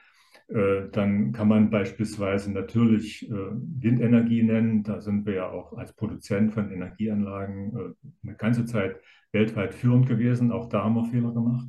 dann 0.50 1.34
kann 1.34 1.50
man 1.50 1.70
beispielsweise 1.70 2.54
natürlich 2.54 3.30
äh, 3.30 3.34
Windenergie 3.34 4.44
nennen. 4.44 4.84
Da 4.84 5.02
sind 5.02 5.26
wir 5.26 5.34
ja 5.34 5.50
auch 5.50 5.74
als 5.74 5.94
Produzent 5.94 6.54
von 6.54 6.72
Energieanlagen 6.72 7.76
äh, 7.76 8.28
eine 8.28 8.38
ganze 8.38 8.66
Zeit 8.66 9.02
weltweit 9.34 9.74
führend 9.74 10.08
gewesen. 10.08 10.54
Auch 10.54 10.70
da 10.70 10.86
haben 10.86 10.96
wir 10.96 11.06
Fehler 11.06 11.34
gemacht. 11.34 11.68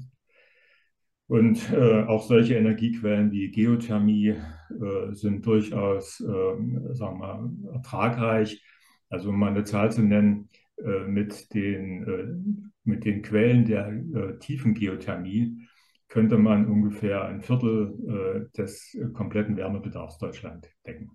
Und 1.26 1.73
äh, 1.73 2.04
auch 2.04 2.23
solche 2.23 2.54
Energiequellen 2.54 3.32
wie 3.32 3.50
Geothermie 3.50 4.28
äh, 4.28 5.12
sind 5.12 5.44
durchaus, 5.44 6.20
äh, 6.20 6.94
sagen 6.94 7.18
wir 7.18 7.35
mal, 7.35 7.50
ertragreich. 7.75 8.64
Also 9.11 9.30
um 9.30 9.38
mal 9.38 9.50
eine 9.50 9.64
Zahl 9.64 9.92
zu 9.92 10.02
nennen, 10.02 10.49
äh, 10.76 11.06
mit, 11.06 11.52
den, 11.52 12.04
äh, 12.06 12.68
mit 12.85 13.04
den 13.04 13.23
Quellen 13.23 13.64
der 13.64 13.88
äh, 13.88 14.38
tiefen 14.38 14.75
Geothermie 14.75 15.67
könnte 16.08 16.38
man 16.38 16.66
ungefähr 16.66 17.24
ein 17.26 17.42
Viertel 17.42 18.48
des 18.56 18.96
kompletten 19.12 19.56
Wärmebedarfs 19.56 20.18
Deutschland 20.18 20.68
decken. 20.86 21.10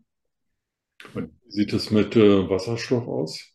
Und 1.16 1.32
Wie 1.46 1.52
sieht 1.52 1.74
es 1.74 1.90
mit 1.92 2.16
Wasserstoff 2.16 3.08
aus? 3.08 3.54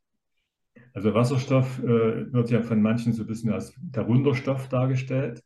Also 0.99 1.15
Wasserstoff 1.15 1.79
äh, 1.79 2.33
wird 2.33 2.51
ja 2.51 2.63
von 2.63 2.83
manchen 2.83 3.13
so 3.13 3.23
ein 3.23 3.29
bisschen 3.29 3.53
als 3.53 3.73
der 3.81 4.09
Wunderstoff 4.09 4.69
dargestellt. 4.69 5.45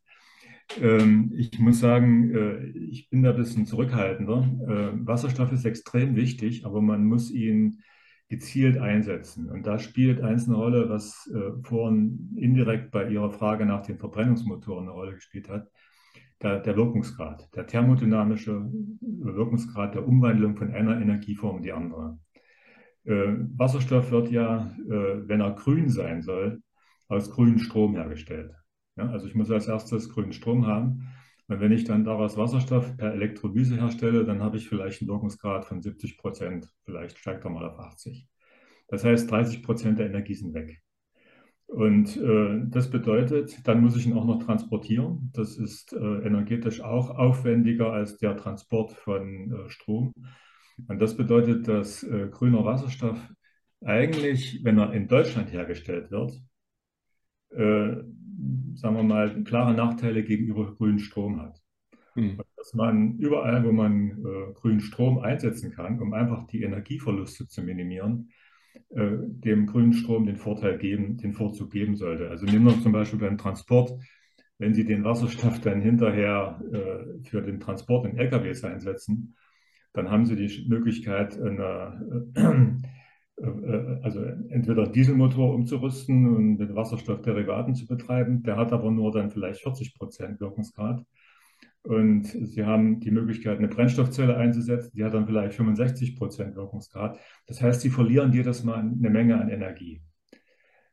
Ähm, 0.81 1.33
ich 1.37 1.59
muss 1.59 1.81
sagen, 1.81 2.35
äh, 2.35 2.67
ich 2.71 3.11
bin 3.11 3.23
da 3.23 3.31
ein 3.31 3.37
bisschen 3.37 3.67
zurückhaltender. 3.67 4.49
Äh, 4.67 5.07
Wasserstoff 5.07 5.53
ist 5.53 5.65
extrem 5.65 6.17
wichtig, 6.17 6.65
aber 6.65 6.81
man 6.81 7.05
muss 7.05 7.31
ihn 7.31 7.83
gezielt 8.29 8.79
einsetzen. 8.79 9.51
Und 9.51 9.67
da 9.67 9.79
spielt 9.79 10.23
eins 10.23 10.47
eine 10.47 10.57
Rolle, 10.57 10.89
was 10.89 11.31
äh, 11.35 11.63
vorhin 11.63 12.35
indirekt 12.37 12.91
bei 12.91 13.09
Ihrer 13.11 13.31
Frage 13.31 13.67
nach 13.67 13.83
den 13.83 13.99
Verbrennungsmotoren 13.99 14.85
eine 14.85 14.93
Rolle 14.93 15.15
gespielt 15.15 15.51
hat. 15.51 15.69
Der, 16.43 16.59
der 16.59 16.77
Wirkungsgrad, 16.77 17.49
der 17.55 17.67
thermodynamische 17.67 18.69
Wirkungsgrad 19.01 19.95
der 19.95 20.07
Umwandlung 20.07 20.57
von 20.57 20.73
einer 20.73 21.01
Energieform 21.01 21.59
in 21.59 21.63
die 21.63 21.73
andere. 21.73 22.19
Äh, 23.05 23.35
Wasserstoff 23.57 24.11
wird 24.11 24.31
ja, 24.31 24.75
äh, 24.89 25.29
wenn 25.29 25.41
er 25.41 25.53
grün 25.53 25.89
sein 25.89 26.23
soll, 26.23 26.63
aus 27.09 27.31
grünem 27.31 27.59
Strom 27.59 27.95
hergestellt. 27.95 28.53
Ja, 28.97 29.09
also 29.11 29.27
ich 29.27 29.35
muss 29.35 29.51
als 29.51 29.69
erstes 29.69 30.09
grünen 30.11 30.33
Strom 30.33 30.67
haben. 30.67 31.09
Und 31.49 31.61
wenn 31.61 31.73
ich 31.73 31.85
dann 31.85 32.05
daraus 32.05 32.37
Wasserstoff 32.37 32.97
per 32.97 33.13
Elektrolyse 33.13 33.77
herstelle, 33.77 34.25
dann 34.25 34.43
habe 34.43 34.57
ich 34.57 34.69
vielleicht 34.69 35.01
einen 35.01 35.11
Wirkungsgrad 35.11 35.65
von 35.65 35.81
70 35.81 36.19
Prozent. 36.19 36.69
Vielleicht 36.85 37.19
steigt 37.19 37.45
er 37.45 37.51
mal 37.51 37.69
auf 37.69 37.79
80. 37.79 38.29
Das 38.89 39.05
heißt, 39.05 39.31
30 39.31 39.63
Prozent 39.63 39.99
der 39.99 40.07
Energie 40.07 40.35
sind 40.35 40.55
weg. 40.55 40.83
Und 41.67 42.17
äh, 42.19 42.61
das 42.67 42.91
bedeutet, 42.91 43.67
dann 43.67 43.81
muss 43.81 43.97
ich 43.97 44.07
ihn 44.07 44.13
auch 44.13 44.27
noch 44.27 44.45
transportieren. 44.45 45.31
Das 45.33 45.57
ist 45.57 45.95
äh, 45.95 45.97
energetisch 45.97 46.83
auch 46.83 47.11
aufwendiger 47.11 47.93
als 47.93 48.19
der 48.19 48.37
Transport 48.37 48.93
von 48.93 49.53
äh, 49.53 49.71
Strom. 49.71 50.13
Und 50.89 51.01
das 51.01 51.17
bedeutet, 51.17 51.69
dass 51.69 52.03
äh, 52.03 52.29
grüner 52.31 52.65
Wasserstoff 52.65 53.19
eigentlich, 53.85 54.63
wenn 54.65 54.79
er 54.79 54.93
in 54.93 55.09
Deutschland 55.09 55.53
hergestellt 55.53 56.11
wird, 56.11 56.33
äh, 57.51 57.97
sagen 58.75 58.97
wir 58.97 59.03
mal, 59.03 59.43
klare 59.45 59.75
Nachteile 59.75 60.23
gegenüber 60.23 60.75
grünem 60.75 60.99
Strom 60.99 61.41
hat. 61.41 61.59
Hm. 62.15 62.39
Dass 62.57 62.75
man 62.75 63.17
überall, 63.19 63.65
wo 63.65 63.73
man 63.73 64.11
äh, 64.11 64.53
grünen 64.55 64.81
Strom 64.81 65.19
einsetzen 65.19 65.73
kann, 65.73 66.01
um 66.01 66.13
einfach 66.13 66.47
die 66.47 66.63
Energieverluste 66.63 67.49
zu 67.49 67.63
minimieren, 67.63 68.31
äh, 68.91 69.17
dem 69.21 69.67
grünen 69.67 69.93
Strom 69.93 70.27
den 70.27 70.37
Vorteil 70.37 70.79
geben, 70.79 71.17
den 71.17 71.33
Vorzug 71.33 71.71
geben 71.71 71.97
sollte. 71.97 72.29
Also 72.31 72.47
nehmen 72.47 72.67
wir 72.67 72.81
zum 72.81 72.93
Beispiel 72.93 73.19
beim 73.19 73.39
Transport, 73.39 73.93
wenn 74.59 74.75
Sie 74.75 74.85
den 74.85 75.05
Wasserstoff 75.05 75.61
dann 75.61 75.81
hinterher 75.81 76.61
äh, 76.73 77.23
für 77.25 77.43
den 77.43 77.59
Transport 77.61 78.07
in 78.07 78.17
LKWs 78.17 78.65
einsetzen, 78.65 79.35
dann 79.93 80.11
haben 80.11 80.25
Sie 80.25 80.37
die 80.37 80.67
Möglichkeit, 80.69 81.41
eine, 81.41 82.33
äh, 82.35 83.45
äh, 83.45 84.01
also 84.03 84.23
entweder 84.23 84.87
Dieselmotor 84.87 85.55
umzurüsten 85.55 86.35
und 86.35 86.59
mit 86.59 86.75
Wasserstoffderivaten 86.75 87.75
zu 87.75 87.87
betreiben. 87.87 88.43
Der 88.43 88.57
hat 88.57 88.73
aber 88.73 88.91
nur 88.91 89.13
dann 89.13 89.31
vielleicht 89.31 89.63
40 89.63 89.95
Prozent 89.97 90.41
Wirkungsgrad. 90.41 91.05
Und 91.83 92.27
Sie 92.27 92.65
haben 92.65 93.01
die 93.01 93.11
Möglichkeit, 93.11 93.59
eine 93.59 93.69
Brennstoffzelle 93.69 94.37
einzusetzen, 94.37 94.93
die 94.95 95.03
hat 95.03 95.15
dann 95.15 95.27
vielleicht 95.27 95.55
65 95.55 96.17
Prozent 96.17 96.55
Wirkungsgrad. 96.55 97.19
Das 97.47 97.61
heißt, 97.61 97.81
Sie 97.81 97.91
verlieren 97.91 98.33
jedes 98.33 98.63
Mal 98.63 98.79
eine 98.79 99.11
Menge 99.11 99.41
an 99.41 99.49
Energie. 99.49 100.01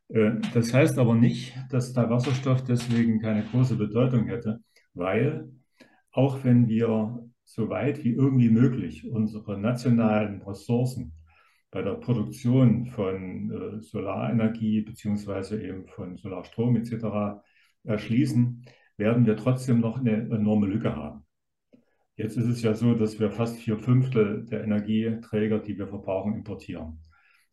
Äh, 0.08 0.32
das 0.52 0.74
heißt 0.74 0.98
aber 0.98 1.14
nicht, 1.14 1.56
dass 1.70 1.92
der 1.92 2.10
Wasserstoff 2.10 2.64
deswegen 2.64 3.20
keine 3.20 3.44
große 3.44 3.76
Bedeutung 3.76 4.26
hätte, 4.26 4.60
weil 4.94 5.48
auch 6.12 6.42
wenn 6.44 6.68
wir 6.68 7.24
so 7.44 7.68
weit 7.68 8.04
wie 8.04 8.12
irgendwie 8.12 8.50
möglich 8.50 9.08
unsere 9.10 9.58
nationalen 9.58 10.42
Ressourcen 10.42 11.12
bei 11.70 11.82
der 11.82 11.94
Produktion 11.94 12.86
von 12.86 13.50
äh, 13.50 13.80
Solarenergie 13.80 14.82
beziehungsweise 14.82 15.62
eben 15.62 15.86
von 15.86 16.16
Solarstrom 16.16 16.76
etc. 16.76 17.42
erschließen, 17.84 18.64
werden 19.00 19.26
wir 19.26 19.36
trotzdem 19.36 19.80
noch 19.80 19.98
eine 19.98 20.12
enorme 20.12 20.68
Lücke 20.68 20.94
haben. 20.94 21.24
Jetzt 22.14 22.36
ist 22.36 22.46
es 22.46 22.62
ja 22.62 22.74
so, 22.74 22.94
dass 22.94 23.18
wir 23.18 23.30
fast 23.30 23.56
vier 23.58 23.78
Fünftel 23.78 24.44
der 24.44 24.62
Energieträger, 24.62 25.58
die 25.58 25.76
wir 25.78 25.88
verbrauchen, 25.88 26.34
importieren. 26.34 27.00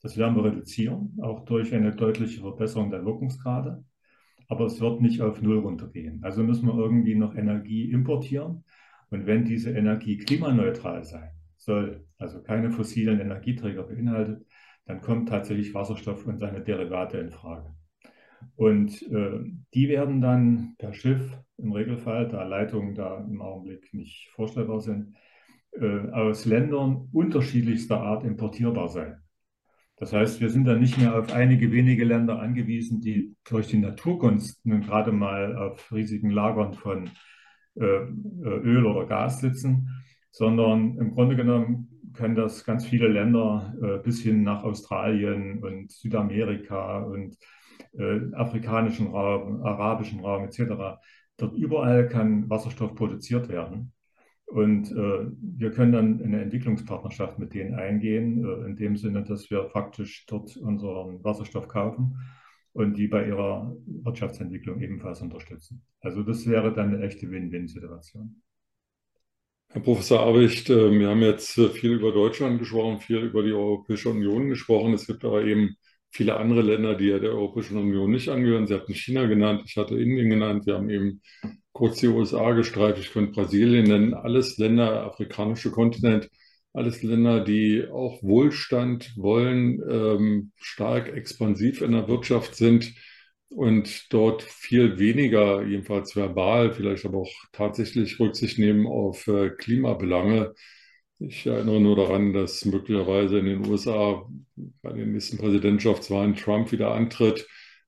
Das 0.01 0.18
werden 0.18 0.36
wir 0.36 0.44
reduzieren, 0.44 1.18
auch 1.22 1.46
durch 1.46 1.74
eine 1.74 1.96
deutliche 1.96 2.42
Verbesserung 2.42 2.92
der 2.92 3.06
Wirkungsgrade. 3.06 3.84
Aber 4.50 4.66
es 4.66 4.80
wird 4.80 5.01
nicht 5.01 5.22
auf 5.22 5.42
Null 5.42 5.60
runtergehen. 5.60 6.24
Also 6.24 6.44
müssen 6.44 6.68
wir 6.68 6.75
irgendwie 6.75 7.16
noch 7.16 7.34
Energie 7.34 7.89
importieren. 7.89 8.63
Und 9.10 9.25
wenn 9.25 9.46
diese 9.46 9.72
Energie 9.72 10.18
klimaneutral 10.18 11.04
sein 11.04 11.32
soll, 11.56 12.06
also 12.18 12.44
keine 12.44 12.70
fossilen 12.72 13.20
Energieträger 13.20 13.84
beinhaltet, 13.84 14.46
dann 14.86 15.01
kommt 15.01 15.30
tatsächlich 15.30 15.74
Wasserstoff 15.74 16.25
und 16.25 16.39
seine 16.39 16.62
Derivate 16.62 17.18
in 17.18 17.32
Frage. 17.32 17.77
Und 18.56 19.01
äh, 19.03 19.39
die 19.74 19.89
werden 19.89 20.22
dann 20.22 20.75
per 20.77 20.94
Schiff 20.94 21.32
im 21.58 21.72
Regelfall, 21.72 22.27
da 22.27 22.44
Leitungen 22.44 22.96
da 22.96 23.17
im 23.17 23.41
Augenblick 23.41 23.94
nicht 23.94 24.29
vorstellbar 24.29 24.82
sind, 24.82 25.15
äh, 25.72 26.10
aus 26.12 26.46
Ländern 26.46 27.10
unterschiedlichster 27.12 28.00
Art 28.01 28.24
importierbar 28.24 28.88
sein. 28.89 29.17
Das 29.98 30.13
heißt, 30.13 30.41
wir 30.41 30.50
sind 30.50 30.65
dann 30.65 30.79
nicht 30.79 30.98
mehr 31.00 31.17
auf 31.17 31.34
einige 31.34 31.72
wenige 31.72 32.06
Länder 32.06 32.39
angewiesen, 32.39 33.01
die 33.01 33.36
durch 33.50 33.67
die 33.67 33.79
Naturgunst 33.79 34.63
nun 34.65 34.82
gerade 34.82 35.12
mal 35.12 35.56
auf 35.58 35.91
riesigen 35.91 36.29
Lagern 36.29 36.74
von 36.74 37.10
äh, 37.75 37.84
äh, 37.84 38.60
Öl 38.63 38.86
oder 38.86 39.08
Gas 39.08 39.39
sitzen, 39.39 39.89
sondern 40.32 40.97
im 40.97 41.13
Grunde 41.15 41.36
genommen 41.36 41.89
können 42.13 42.36
das 42.36 42.63
ganz 42.63 42.86
viele 42.86 43.08
Länder 43.08 43.73
äh, 43.82 44.04
bis 44.04 44.21
hin 44.21 44.43
nach 44.43 44.63
Australien 44.63 45.63
und 45.63 45.91
Südamerika 45.91 47.00
und 47.00 47.38
äh, 47.94 48.34
afrikanischen 48.34 49.08
Raum, 49.08 49.62
arabischen 49.63 50.20
Raum 50.20 50.46
etc. 50.46 51.00
Dort 51.38 51.56
überall 51.56 52.08
kann 52.08 52.50
Wasserstoff 52.50 52.96
produziert 52.96 53.50
werden. 53.50 53.94
Und 54.46 54.92
äh, 54.92 55.28
wir 55.42 55.72
können 55.72 55.92
dann 55.92 56.24
eine 56.24 56.42
Entwicklungspartnerschaft 56.42 57.38
mit 57.38 57.54
denen 57.54 57.76
eingehen, 57.76 58.46
äh, 58.46 58.66
in 58.66 58.76
dem 58.78 58.96
Sinne, 58.96 59.24
dass 59.24 59.50
wir 59.52 59.70
faktisch 59.70 60.26
dort 60.26 60.56
unseren 60.56 61.24
Wasserstoff 61.24 61.68
kaufen 61.68 62.18
und 62.72 62.96
die 62.96 63.08
bei 63.08 63.28
ihrer 63.28 63.76
Wirtschaftsentwicklung 63.86 64.80
ebenfalls 64.82 65.22
unterstützen. 65.22 65.84
Also 66.00 66.24
das 66.24 66.48
wäre 66.48 66.72
dann 66.72 66.94
eine 66.94 67.04
echte 67.04 67.30
Win-Win-Situation. 67.30 68.42
Herr 69.70 69.82
Professor 69.82 70.22
Abicht, 70.22 70.70
äh, 70.70 70.92
wir 70.98 71.10
haben 71.10 71.22
jetzt 71.22 71.58
äh, 71.58 71.68
viel 71.68 71.92
über 71.94 72.13
Deutschland 72.13 72.60
gesprochen, 72.60 73.00
viel 73.00 73.18
über 73.18 73.44
die 73.44 73.52
Europäische 73.52 74.10
Union 74.10 74.48
gesprochen. 74.48 74.94
Es 74.94 75.08
gibt 75.08 75.26
aber 75.26 75.44
eben 75.44 75.76
viele 76.17 76.36
andere 76.38 76.62
Länder, 76.63 76.95
die 76.95 77.06
ja 77.08 77.19
der 77.19 77.30
Europäischen 77.32 77.77
Union 77.77 78.12
nicht 78.12 78.27
angehören. 78.30 78.65
Sie 78.67 78.73
hatten 78.73 78.93
China 78.95 79.27
genannt, 79.27 79.63
ich 79.67 79.77
hatte 79.77 79.95
Indien 79.99 80.30
genannt, 80.32 80.65
wir 80.65 80.73
haben 80.75 80.89
eben 80.89 81.21
kurz 81.71 81.99
die 81.99 82.08
USA 82.08 82.53
gestreift, 82.53 82.99
ich 82.99 83.12
könnte 83.13 83.34
Brasilien 83.34 83.86
nennen, 83.86 84.13
alles 84.15 84.58
Länder, 84.58 85.03
afrikanische 85.06 85.69
Kontinent, 85.69 86.30
alles 86.73 87.03
Länder, 87.03 87.43
die 87.43 87.86
auch 87.88 88.21
Wohlstand 88.23 89.13
wollen, 89.15 89.80
ähm, 89.89 90.51
stark 90.58 91.10
expansiv 91.15 91.82
in 91.82 91.91
der 91.91 92.08
Wirtschaft 92.08 92.56
sind 92.56 92.93
und 93.49 94.12
dort 94.12 94.41
viel 94.41 94.97
weniger, 94.97 95.63
jedenfalls 95.63 96.15
verbal, 96.15 96.73
vielleicht 96.73 97.06
aber 97.06 97.19
auch 97.19 97.34
tatsächlich 97.51 98.19
Rücksicht 98.19 98.58
nehmen 98.58 98.88
auf 98.88 99.27
äh, 99.27 99.51
Klimabelange. 99.51 100.56
Ich 101.19 101.47
erinnere 101.47 101.82
nur 101.82 101.95
daran, 101.95 102.32
dass 102.34 102.63
möglicherweise 102.65 103.39
in 103.39 103.45
den 103.45 103.65
USA 103.65 104.23
bei 104.84 104.93
den 104.93 105.13
nächsten 105.13 105.38
Präsidentschaftswahlen 105.38 106.36
Trump 106.36 106.71
wieder 106.71 106.91
antritt, 106.91 107.47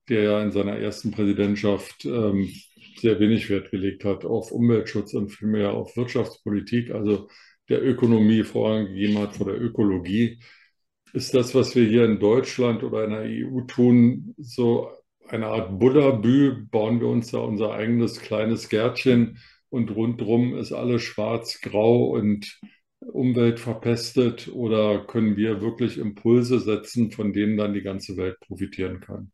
der 0.10 0.24
ja 0.24 0.42
in 0.42 0.52
seiner 0.52 0.78
ersten 0.78 1.12
Präsidentschaft 1.12 2.06
ähm, 2.06 2.50
sehr 2.98 3.20
wenig 3.20 3.50
Wert 3.52 3.70
gelegt 3.70 4.04
hat 4.04 4.26
auf 4.26 4.52
Umweltschutz 4.52 5.14
und 5.14 5.30
vielmehr 5.30 5.74
auf 5.74 5.96
Wirtschaftspolitik, 5.96 6.90
also 6.90 7.30
der 7.70 7.84
Ökonomie 7.84 8.42
vorangegeben 8.44 9.20
hat 9.20 9.36
vor 9.36 9.46
der 9.46 9.62
Ökologie. 9.62 10.40
Ist 11.14 11.36
das, 11.36 11.54
was 11.54 11.76
wir 11.76 11.88
hier 11.88 12.06
in 12.06 12.20
Deutschland 12.20 12.84
oder 12.84 13.04
in 13.04 13.12
der 13.12 13.26
EU 13.26 13.62
tun, 13.62 14.34
so 14.40 14.90
eine 15.28 15.48
Art 15.48 15.80
Buddha-Bü? 15.80 16.66
Bauen 16.72 17.00
wir 17.00 17.08
uns 17.08 17.30
da 17.30 17.40
unser 17.40 17.74
eigenes 17.74 18.20
kleines 18.20 18.70
Gärtchen 18.70 19.38
und 19.70 19.92
rundherum 19.92 20.56
ist 20.56 20.72
alles 20.72 21.04
schwarz-grau 21.04 22.06
und 22.10 22.60
Umwelt 23.02 23.60
verpestet 23.60 24.50
oder 24.54 25.06
können 25.06 25.38
wir 25.38 25.62
wirklich 25.62 25.98
Impulse 25.98 26.60
setzen, 26.60 27.12
von 27.12 27.34
denen 27.34 27.58
dann 27.58 27.74
die 27.74 27.82
ganze 27.82 28.18
Welt 28.18 28.40
profitieren 28.42 29.00
kann? 29.00 29.32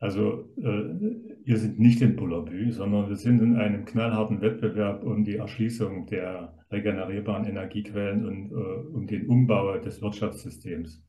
Also 0.00 0.48
äh, 0.58 1.42
wir 1.44 1.56
sind 1.56 1.80
nicht 1.80 2.00
in 2.02 2.14
Bullabü, 2.14 2.70
sondern 2.70 3.08
wir 3.08 3.16
sind 3.16 3.42
in 3.42 3.56
einem 3.56 3.84
knallharten 3.84 4.40
Wettbewerb 4.40 5.02
um 5.02 5.24
die 5.24 5.36
Erschließung 5.36 6.06
der 6.06 6.54
regenerierbaren 6.70 7.46
Energiequellen 7.46 8.24
und 8.24 8.52
äh, 8.52 8.94
um 8.94 9.06
den 9.08 9.26
Umbau 9.26 9.76
des 9.78 10.00
Wirtschaftssystems. 10.00 11.02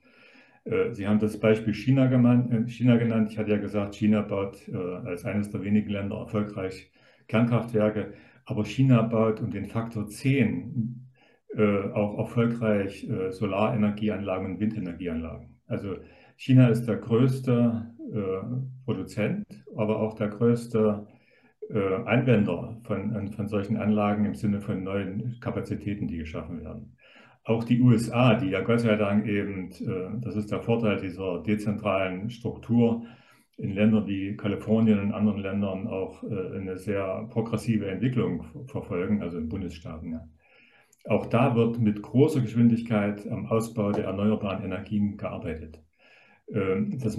Äh, 0.64 0.94
Sie 0.94 1.08
haben 1.08 1.20
das 1.20 1.40
Beispiel 1.40 1.76
China, 1.76 2.08
gemeint, 2.08 2.52
äh, 2.52 2.68
China, 2.68 2.98
genannt. 2.98 3.32
Ich 3.32 3.38
hatte 3.38 3.52
ja 3.52 3.58
gesagt, 3.58 3.96
China 3.96 4.22
baut 4.22 4.68
äh, 4.68 4.76
als 4.76 5.24
eines 5.24 5.52
der 5.52 5.64
wenigen 5.64 5.90
Länder 5.92 6.18
erfolgreich 6.18 6.92
Kernkraftwerke, 7.28 8.14
aber 8.46 8.66
China 8.66 9.04
baut 9.04 9.40
um 9.40 9.52
den 9.52 9.68
Faktor 9.68 10.08
10 10.08 11.09
äh, 11.56 11.92
auch 11.94 12.20
erfolgreich 12.20 13.10
äh, 13.10 13.32
Solarenergieanlagen 13.32 14.54
und 14.54 14.60
Windenergieanlagen. 14.60 15.60
Also 15.68 15.96
China 16.38 16.70
ist 16.70 16.86
der 16.86 16.98
größte 16.98 17.88
äh, 18.14 18.86
Produzent, 18.86 19.46
aber 19.76 20.00
auch 20.00 20.14
der 20.14 20.30
größte 20.30 21.08
äh, 21.70 21.96
Anwender 22.06 22.80
von, 22.84 23.32
von 23.32 23.48
solchen 23.48 23.78
Anlagen 23.78 24.26
im 24.26 24.36
Sinne 24.36 24.62
von 24.62 24.84
neuen 24.84 25.38
Kapazitäten, 25.40 26.08
die 26.08 26.18
geschaffen 26.18 26.64
werden. 26.64 26.96
Auch 27.44 27.64
die 27.64 27.82
USA, 27.82 28.36
die 28.36 28.50
ja 28.50 28.62
Gott 28.62 28.82
sei 28.82 28.96
Dank 28.96 29.28
eben, 29.28 29.72
äh, 29.72 30.22
das 30.22 30.36
ist 30.36 30.52
der 30.52 30.62
Vorteil 30.62 30.98
dieser 30.98 31.42
dezentralen 31.44 32.30
Struktur, 32.30 33.06
in 33.58 33.74
Ländern 33.74 34.08
wie 34.08 34.38
Kalifornien 34.38 35.00
und 35.00 35.12
anderen 35.12 35.42
Ländern 35.42 35.86
auch 35.88 36.24
eine 36.24 36.78
sehr 36.78 37.28
progressive 37.30 37.92
Entwicklung 37.92 38.46
verfolgen, 38.68 39.22
also 39.22 39.38
in 39.38 39.50
Bundesstaaten. 39.50 40.14
Ja. 40.14 40.22
Auch 41.06 41.26
da 41.28 41.56
wird 41.56 41.80
mit 41.80 42.02
großer 42.02 42.42
Geschwindigkeit 42.42 43.28
am 43.28 43.48
Ausbau 43.48 43.92
der 43.92 44.06
erneuerbaren 44.06 44.64
Energien 44.64 45.18
gearbeitet. 45.18 45.82
Ähm, 46.52 47.00
das 47.00 47.18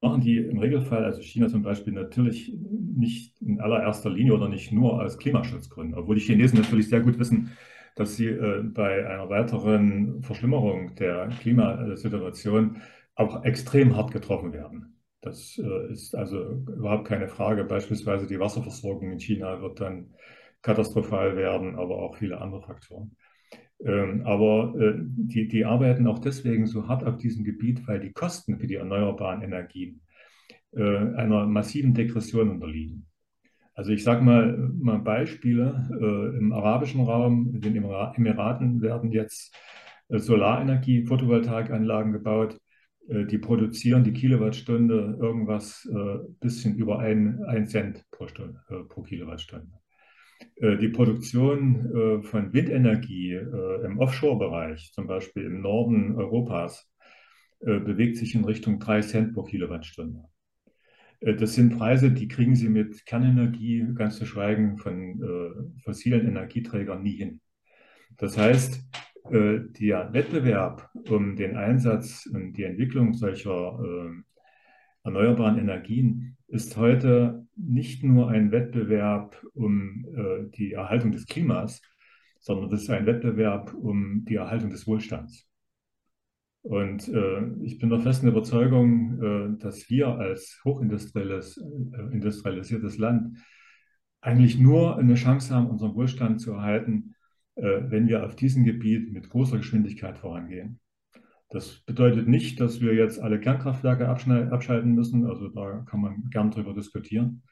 machen 0.00 0.20
die 0.20 0.38
im 0.38 0.58
Regelfall, 0.58 1.04
also 1.04 1.20
China 1.22 1.48
zum 1.48 1.62
Beispiel, 1.62 1.92
natürlich 1.92 2.52
nicht 2.54 3.40
in 3.40 3.60
allererster 3.60 4.10
Linie 4.10 4.34
oder 4.34 4.48
nicht 4.48 4.72
nur 4.72 5.02
aus 5.02 5.18
Klimaschutzgründen, 5.18 5.98
obwohl 5.98 6.16
die 6.16 6.22
Chinesen 6.22 6.60
natürlich 6.60 6.88
sehr 6.88 7.00
gut 7.00 7.18
wissen, 7.18 7.52
dass 7.96 8.16
sie 8.16 8.26
äh, 8.28 8.62
bei 8.62 9.08
einer 9.08 9.28
weiteren 9.28 10.22
Verschlimmerung 10.22 10.94
der 10.96 11.28
Klimasituation 11.40 12.82
auch 13.14 13.44
extrem 13.44 13.96
hart 13.96 14.12
getroffen 14.12 14.52
werden. 14.52 14.96
Das 15.22 15.58
äh, 15.58 15.92
ist 15.92 16.14
also 16.14 16.62
überhaupt 16.68 17.08
keine 17.08 17.28
Frage. 17.28 17.64
Beispielsweise 17.64 18.26
die 18.26 18.38
Wasserversorgung 18.38 19.10
in 19.12 19.18
China 19.18 19.60
wird 19.62 19.80
dann 19.80 20.14
katastrophal 20.62 21.36
werden, 21.36 21.76
aber 21.76 21.96
auch 21.98 22.16
viele 22.16 22.40
andere 22.40 22.62
Faktoren. 22.62 23.16
Ähm, 23.84 24.22
aber 24.24 24.74
äh, 24.78 24.94
die, 24.98 25.48
die 25.48 25.64
arbeiten 25.64 26.06
auch 26.06 26.18
deswegen 26.18 26.66
so 26.66 26.88
hart 26.88 27.04
auf 27.04 27.18
diesem 27.18 27.44
Gebiet, 27.44 27.86
weil 27.86 28.00
die 28.00 28.12
Kosten 28.12 28.58
für 28.58 28.66
die 28.66 28.76
erneuerbaren 28.76 29.42
Energien 29.42 30.00
einer 30.72 31.46
massiven 31.46 31.94
Degression 31.94 32.50
unterliegen. 32.50 33.06
Also 33.72 33.92
ich 33.92 34.04
sage 34.04 34.22
mal, 34.22 34.58
mal 34.78 34.98
Beispiele. 34.98 35.88
Im 36.38 36.52
arabischen 36.52 37.00
Raum, 37.00 37.54
in 37.54 37.62
den 37.62 37.76
Emiraten 37.76 38.82
werden 38.82 39.10
jetzt 39.10 39.56
Solarenergie, 40.10 41.06
Photovoltaikanlagen 41.06 42.12
gebaut, 42.12 42.58
die 43.08 43.38
produzieren 43.38 44.02
die 44.02 44.12
Kilowattstunde 44.12 45.16
irgendwas 45.20 45.88
äh, 45.92 46.18
bisschen 46.40 46.76
über 46.76 46.98
ein, 46.98 47.44
ein 47.44 47.66
Cent 47.66 48.04
pro, 48.10 48.26
Stunde, 48.26 48.60
äh, 48.68 48.82
pro 48.88 49.02
Kilowattstunde. 49.02 49.70
Äh, 50.56 50.76
die 50.78 50.88
Produktion 50.88 51.94
äh, 51.94 52.22
von 52.22 52.52
Windenergie 52.52 53.34
äh, 53.34 53.84
im 53.84 53.98
Offshore-Bereich, 53.98 54.92
zum 54.92 55.06
Beispiel 55.06 55.44
im 55.44 55.60
Norden 55.60 56.14
Europas, 56.16 56.90
bewegt 57.58 58.18
sich 58.18 58.34
in 58.34 58.44
Richtung 58.44 58.78
3 58.78 59.00
Cent 59.00 59.32
pro 59.32 59.42
Kilowattstunde. 59.42 60.24
Das 61.22 61.54
sind 61.54 61.78
Preise, 61.78 62.12
die 62.12 62.28
kriegen 62.28 62.54
Sie 62.54 62.68
mit 62.68 63.06
Kernenergie, 63.06 63.82
ganz 63.94 64.18
zu 64.18 64.26
schweigen 64.26 64.76
von 64.76 65.72
fossilen 65.82 66.28
Energieträgern, 66.28 67.02
nie 67.02 67.16
hin. 67.16 67.40
Das 68.18 68.36
heißt, 68.36 68.86
der 69.30 70.12
Wettbewerb 70.12 70.90
um 71.08 71.34
den 71.34 71.56
Einsatz 71.56 72.26
und 72.26 72.52
die 72.52 72.64
Entwicklung 72.64 73.14
solcher 73.14 73.80
äh, 73.82 74.22
erneuerbaren 75.06 75.58
Energien 75.58 76.36
ist 76.48 76.76
heute 76.76 77.46
nicht 77.56 78.02
nur 78.02 78.28
ein 78.28 78.50
Wettbewerb 78.50 79.42
um 79.54 80.04
äh, 80.14 80.50
die 80.50 80.72
Erhaltung 80.72 81.12
des 81.12 81.26
Klimas, 81.26 81.80
sondern 82.40 82.70
das 82.70 82.82
ist 82.82 82.90
ein 82.90 83.06
Wettbewerb 83.06 83.72
um 83.72 84.24
die 84.24 84.34
Erhaltung 84.34 84.70
des 84.70 84.86
Wohlstands. 84.86 85.48
Und 86.62 87.08
äh, 87.08 87.46
ich 87.62 87.78
bin 87.78 87.90
der 87.90 88.00
festen 88.00 88.26
Überzeugung, 88.26 89.22
äh, 89.22 89.58
dass 89.62 89.88
wir 89.88 90.08
als 90.08 90.60
hochindustrielles, 90.64 91.56
äh, 91.58 92.12
industrialisiertes 92.12 92.98
Land 92.98 93.38
eigentlich 94.20 94.58
nur 94.58 94.98
eine 94.98 95.14
Chance 95.14 95.54
haben, 95.54 95.68
unseren 95.68 95.94
Wohlstand 95.94 96.40
zu 96.40 96.52
erhalten, 96.54 97.14
äh, 97.54 97.62
wenn 97.62 98.08
wir 98.08 98.26
auf 98.26 98.34
diesem 98.34 98.64
Gebiet 98.64 99.12
mit 99.12 99.30
großer 99.30 99.58
Geschwindigkeit 99.58 100.18
vorangehen. 100.18 100.80
Das 101.48 101.80
bedeutet 101.86 102.28
nicht, 102.28 102.60
dass 102.60 102.80
wir 102.80 102.94
jetzt 102.94 103.20
alle 103.20 103.38
Kernkraftwerke 103.38 104.08
abschalten 104.08 104.94
müssen. 104.94 105.26
Also 105.26 105.48
da 105.48 105.84
kann 105.88 106.00
man 106.00 106.28
gern 106.30 106.50
drüber 106.50 106.74
diskutieren. 106.74 107.42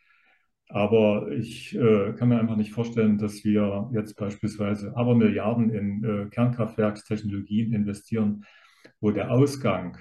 Aber 0.69 1.31
ich 1.31 1.75
äh, 1.77 2.15
kann 2.15 2.31
mir 2.31 2.41
einfach 2.41 2.57
nicht 2.57 2.73
vorstellen, 2.73 3.19
dass 3.19 3.45
wir 3.45 3.91
jetzt 3.93 4.15
beispielsweise 4.17 4.97
aber 4.97 5.15
Milliarden 5.15 5.71
in 5.71 6.05
äh, 6.05 6.31
Kernkraftwerkstechnologien 6.31 7.73
investieren, 7.73 8.45
wo 9.01 9.11
der 9.11 9.31
Ausgang 9.31 9.99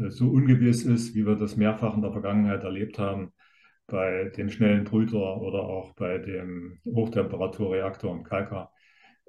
äh, 0.00 0.10
so 0.10 0.28
ungewiss 0.28 0.84
ist, 0.84 1.14
wie 1.14 1.26
wir 1.26 1.36
das 1.36 1.56
mehrfach 1.56 1.94
in 1.94 2.02
der 2.02 2.12
Vergangenheit 2.12 2.64
erlebt 2.64 2.98
haben, 2.98 3.32
bei 3.86 4.32
dem 4.36 4.48
schnellen 4.48 4.84
Brüter 4.84 5.40
oder 5.40 5.60
auch 5.60 5.94
bei 5.94 6.18
dem 6.18 6.80
Hochtemperaturreaktor 6.84 8.16
in 8.16 8.24
Kalkar. 8.24 8.72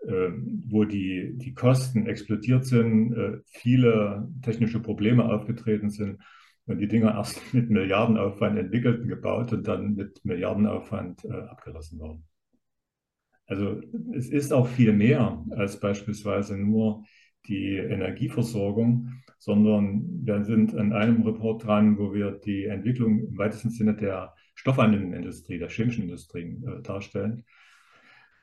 Ähm, 0.05 0.63
wo 0.67 0.85
die, 0.85 1.33
die 1.37 1.53
Kosten 1.53 2.05
explodiert 2.05 2.65
sind, 2.65 3.13
äh, 3.13 3.39
viele 3.47 4.29
technische 4.43 4.79
Probleme 4.79 5.25
aufgetreten 5.25 5.89
sind 5.89 6.19
und 6.65 6.77
die 6.77 6.87
Dinger 6.87 7.15
erst 7.15 7.41
mit 7.53 7.69
Milliardenaufwand 7.69 8.59
entwickelt 8.59 9.01
und 9.01 9.07
gebaut 9.07 9.51
und 9.53 9.67
dann 9.67 9.95
mit 9.95 10.23
Milliardenaufwand 10.23 11.25
äh, 11.25 11.31
abgerissen 11.31 11.99
worden. 11.99 12.23
Also 13.47 13.81
es 14.13 14.29
ist 14.29 14.53
auch 14.53 14.67
viel 14.67 14.93
mehr 14.93 15.43
als 15.51 15.79
beispielsweise 15.79 16.57
nur 16.57 17.03
die 17.47 17.77
Energieversorgung, 17.77 19.09
sondern 19.39 20.25
wir 20.25 20.43
sind 20.43 20.75
an 20.75 20.93
einem 20.93 21.23
Report 21.23 21.65
dran, 21.65 21.97
wo 21.97 22.13
wir 22.13 22.31
die 22.31 22.65
Entwicklung 22.65 23.19
im 23.19 23.37
weitesten 23.37 23.71
Sinne 23.71 23.95
der 23.95 24.35
Stoffwandelindustrie, 24.55 25.59
der 25.59 25.69
chemischen 25.69 26.03
Industrie 26.03 26.61
äh, 26.65 26.81
darstellen. 26.83 27.45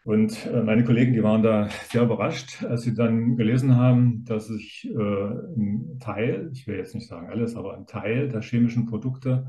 Und 0.05 0.47
äh, 0.47 0.62
meine 0.62 0.85
Kollegen, 0.85 1.14
die 1.14 1.23
waren 1.23 1.43
da 1.43 1.69
sehr 1.90 2.03
überrascht, 2.03 2.62
als 2.62 2.83
sie 2.83 2.95
dann 2.95 3.37
gelesen 3.37 3.77
haben, 3.77 4.25
dass 4.27 4.47
sich 4.49 4.87
äh, 4.87 4.99
ein 4.99 5.99
Teil, 5.99 6.51
ich 6.53 6.67
will 6.67 6.77
jetzt 6.77 6.95
nicht 6.95 7.09
sagen 7.09 7.29
alles, 7.31 7.57
aber 7.57 7.75
ein 7.75 7.87
Teil 7.87 8.29
der 8.29 8.43
chemischen 8.43 8.85
Produkte 8.85 9.47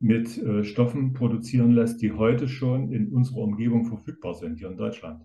mit 0.00 0.36
äh, 0.36 0.64
Stoffen 0.64 1.12
produzieren 1.12 1.70
lässt, 1.70 2.02
die 2.02 2.12
heute 2.12 2.48
schon 2.48 2.90
in 2.92 3.12
unserer 3.12 3.42
Umgebung 3.42 3.84
verfügbar 3.84 4.34
sind, 4.34 4.58
hier 4.58 4.68
in 4.68 4.76
Deutschland. 4.76 5.24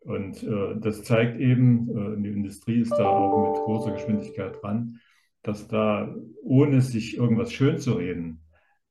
Und 0.00 0.42
äh, 0.42 0.80
das 0.80 1.04
zeigt 1.04 1.38
eben, 1.38 1.90
äh, 1.90 2.22
die 2.22 2.30
Industrie 2.30 2.80
ist 2.80 2.92
da 2.92 3.06
auch 3.06 3.52
mit 3.52 3.62
großer 3.62 3.92
Geschwindigkeit 3.92 4.56
dran, 4.62 4.98
dass 5.42 5.68
da, 5.68 6.14
ohne 6.42 6.80
sich 6.80 7.18
irgendwas 7.18 7.52
schön 7.52 7.78
zu 7.78 7.92
reden, 7.92 8.41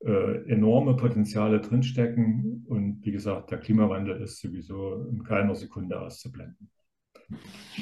enorme 0.04 0.96
Potenziale 0.96 1.62
drinstecken. 1.62 2.66
Und 2.68 3.06
wie 3.06 3.12
gesagt, 3.12 3.52
der 3.52 3.60
Klimawandel 3.60 4.22
ist 4.22 4.40
sowieso 4.40 5.08
in 5.12 5.24
keiner 5.24 5.56
Sekunde 5.56 6.00
auszublenden. 6.00 6.70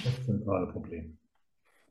Das 0.03 0.25
zentrale 0.25 0.67
Problem. 0.67 1.17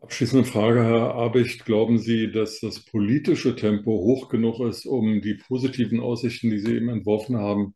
Abschließende 0.01 0.45
Frage, 0.45 0.85
Herr 0.85 1.15
Abicht. 1.17 1.65
Glauben 1.65 1.99
Sie, 1.99 2.31
dass 2.31 2.61
das 2.61 2.85
politische 2.85 3.57
Tempo 3.57 3.91
hoch 3.91 4.29
genug 4.29 4.61
ist, 4.61 4.87
um 4.87 5.21
die 5.21 5.35
positiven 5.35 5.99
Aussichten, 5.99 6.51
die 6.51 6.61
Sie 6.61 6.77
eben 6.77 6.89
entworfen 6.89 7.37
haben, 7.37 7.75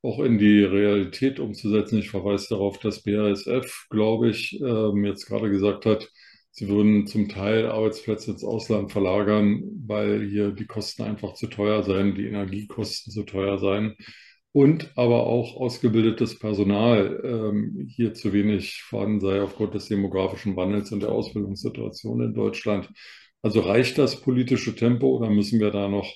auch 0.00 0.20
in 0.20 0.38
die 0.38 0.62
Realität 0.62 1.40
umzusetzen? 1.40 1.98
Ich 1.98 2.10
verweise 2.10 2.46
darauf, 2.50 2.78
dass 2.78 3.02
BASF, 3.02 3.86
glaube 3.90 4.30
ich, 4.30 4.60
ähm, 4.60 5.04
jetzt 5.04 5.26
gerade 5.26 5.50
gesagt 5.50 5.84
hat, 5.84 6.08
Sie 6.56 6.68
würden 6.68 7.08
zum 7.08 7.28
Teil 7.28 7.66
Arbeitsplätze 7.66 8.30
ins 8.30 8.44
Ausland 8.44 8.92
verlagern, 8.92 9.64
weil 9.88 10.24
hier 10.24 10.52
die 10.52 10.66
Kosten 10.66 11.02
einfach 11.02 11.34
zu 11.34 11.48
teuer 11.48 11.82
seien, 11.82 12.14
die 12.14 12.28
Energiekosten 12.28 13.12
zu 13.12 13.24
teuer 13.24 13.58
seien 13.58 13.96
und 14.52 14.92
aber 14.96 15.26
auch 15.26 15.56
ausgebildetes 15.56 16.38
Personal 16.38 17.20
ähm, 17.24 17.88
hier 17.88 18.14
zu 18.14 18.32
wenig 18.32 18.84
vorhanden 18.84 19.18
sei 19.18 19.42
aufgrund 19.42 19.74
des 19.74 19.88
demografischen 19.88 20.54
Wandels 20.54 20.92
und 20.92 21.02
der 21.02 21.10
Ausbildungssituation 21.10 22.20
in 22.20 22.34
Deutschland. 22.34 22.88
Also 23.42 23.58
reicht 23.58 23.98
das 23.98 24.20
politische 24.20 24.76
Tempo 24.76 25.08
oder 25.08 25.30
müssen 25.30 25.58
wir 25.58 25.72
da 25.72 25.88
noch 25.88 26.08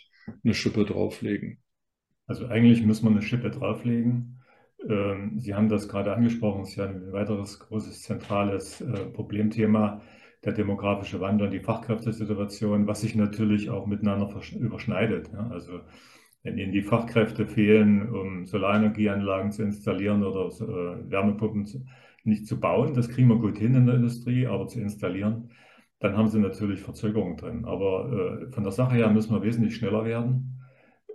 eine 0.45 0.55
Schippe 0.55 0.85
drauflegen? 0.85 1.59
Also 2.29 2.47
eigentlich 2.47 2.85
muss 2.85 3.03
man 3.03 3.15
eine 3.15 3.23
Schippe 3.23 3.51
drauflegen. 3.51 4.41
Ähm, 4.89 5.41
Sie 5.41 5.57
haben 5.57 5.69
das 5.69 5.89
gerade 5.89 6.15
angesprochen, 6.15 6.63
es 6.63 6.69
ist 6.71 6.77
ja 6.77 6.87
ein 6.87 7.11
weiteres 7.11 7.59
großes 7.59 8.03
zentrales 8.03 8.81
äh, 8.83 9.07
Problemthema 9.07 10.01
der 10.49 10.55
demografische 10.55 11.21
Wandel 11.21 11.49
und 11.49 11.53
die 11.53 11.61
Fachkräftesituation, 11.61 12.87
was 12.87 13.03
sich 13.03 13.15
natürlich 13.15 13.69
auch 13.69 13.87
miteinander 13.87 14.31
überschneidet. 14.59 15.31
Ja? 15.31 15.47
Also 15.51 15.81
wenn 16.43 16.57
Ihnen 16.57 16.73
die 16.73 16.83
Fachkräfte 16.83 17.47
fehlen, 17.47 18.09
um 18.09 18.47
Solarenergieanlagen 18.47 19.53
zu 19.53 19.63
installieren 19.63 20.25
oder 20.25 20.47
äh, 20.47 21.11
Wärmepumpen 21.11 21.67
zu, 21.67 21.85
nicht 22.25 22.47
zu 22.47 22.59
bauen, 22.59 22.95
das 22.95 23.11
kriegen 23.11 23.29
wir 23.29 23.37
gut 23.37 23.59
hin 23.59 23.75
in 23.75 23.87
der 23.87 23.97
Industrie, 23.97 24.47
aber 24.47 24.67
zu 24.69 24.81
installieren, 24.81 25.51
dann 25.99 26.17
haben 26.17 26.29
Sie 26.29 26.39
natürlich 26.39 26.81
Verzögerungen 26.81 27.37
drin. 27.37 27.65
Aber 27.67 28.47
äh, 28.47 28.51
von 28.51 28.63
der 28.63 28.73
Sache 28.73 28.95
her 28.95 29.11
müssen 29.11 29.35
wir 29.35 29.43
wesentlich 29.43 29.77
schneller 29.77 30.07
werden, 30.07 30.63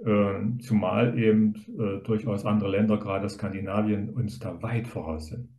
äh, 0.06 0.60
zumal 0.60 1.18
eben 1.18 1.56
äh, 1.80 2.04
durchaus 2.04 2.46
andere 2.46 2.70
Länder, 2.70 3.00
gerade 3.00 3.28
Skandinavien, 3.30 4.10
uns 4.12 4.38
da 4.38 4.62
weit 4.62 4.88
voraus 4.88 5.28
sind. 5.28 5.50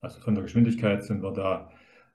Also 0.00 0.20
von 0.20 0.34
der 0.34 0.42
Geschwindigkeit 0.42 1.04
sind 1.04 1.22
wir 1.22 1.32
da 1.32 1.70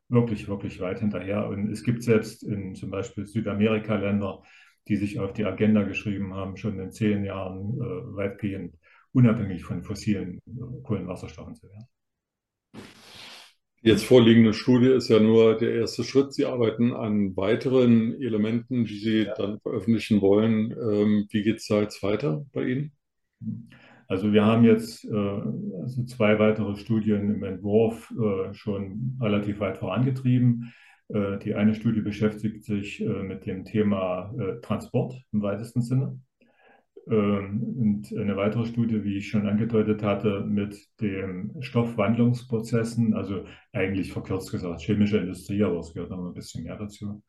wirklich, 0.10 0.48
wirklich 0.48 0.80
weit 0.80 1.00
hinterher. 1.00 1.48
Und 1.48 1.70
es 1.72 1.84
gibt 1.84 2.04
selbst 2.04 2.44
in 2.44 2.76
zum 2.76 2.92
Beispiel 2.92 3.26
Südamerika 3.26 3.96
Länder, 3.96 4.44
die 4.88 4.96
sich 4.96 5.20
auf 5.20 5.34
die 5.34 5.46
Agenda 5.46 5.84
geschrieben 5.84 6.34
haben, 6.34 6.58
schon 6.58 6.80
in 6.80 6.92
zehn 6.92 7.26
Jahren 7.26 7.74
äh, 7.80 8.16
weitgehend 8.16 8.76
unabhängig 9.12 9.64
von 9.64 9.84
fossilen 9.84 10.40
äh, 10.48 10.82
Kohlenwasserstoffen 10.84 11.56
zu 11.56 11.68
werden. 11.68 11.88
Die 13.84 13.90
jetzt 13.90 14.06
vorliegende 14.06 14.54
Studie 14.54 14.88
ist 14.90 15.10
ja 15.10 15.20
nur 15.20 15.58
der 15.58 15.76
erste 15.76 16.04
Schritt. 16.04 16.34
Sie 16.34 16.46
arbeiten 16.46 16.94
an 16.94 17.36
weiteren 17.36 18.20
Elementen, 18.22 18.86
die 18.86 18.98
Sie 18.98 19.24
ja. 19.24 19.34
dann 19.36 19.60
veröffentlichen 19.60 20.22
wollen. 20.22 20.72
Ähm, 20.72 21.28
wie 21.30 21.44
geht 21.44 21.58
es 21.58 21.68
da 21.68 21.82
jetzt 21.82 22.02
weiter 22.02 22.46
bei 22.54 22.64
Ihnen? 22.64 22.92
Mhm. 23.40 23.70
Also 24.08 24.32
wir 24.32 24.46
haben 24.46 24.64
jetzt 24.64 25.06
äh, 25.06 25.42
also 25.82 26.04
zwei 26.06 26.40
weitere 26.40 26.76
Studien 26.78 27.34
im 27.36 27.44
Entwurf 27.44 28.12
äh, 28.12 28.54
schon 28.54 29.18
relativ 29.22 29.60
weit 29.60 29.78
vorangetrieben. 29.78 30.74
Äh, 31.10 31.38
die 31.40 31.56
eine 31.56 31.74
Studie 31.74 32.02
beschäftigt 32.02 32.64
sich 32.64 33.02
äh, 33.02 33.24
mit 33.24 33.46
dem 33.46 33.66
Thema 33.66 34.34
äh, 34.40 34.62
Transport 34.62 35.14
im 35.34 35.42
weitesten 35.42 35.82
Sinne. 35.82 36.20
Ähm, 37.10 37.76
und 37.78 38.18
eine 38.18 38.36
weitere 38.36 38.66
Studie, 38.66 39.04
wie 39.04 39.18
ich 39.18 39.30
schon 39.30 39.48
angedeutet 39.48 40.04
hatte, 40.04 40.42
mit 40.42 40.78
den 41.00 41.56
Stoffwandlungsprozessen, 41.62 43.14
also 43.14 43.46
eigentlich 43.72 44.12
verkürzt 44.12 44.52
gesagt 44.52 44.82
chemische 44.82 45.18
Industrie, 45.18 45.64
aber 45.64 45.80
es 45.80 45.94
gehört 45.94 46.12
noch 46.12 46.26
ein 46.26 46.34
bisschen 46.34 46.64
mehr 46.64 46.78
dazu. 46.78 47.24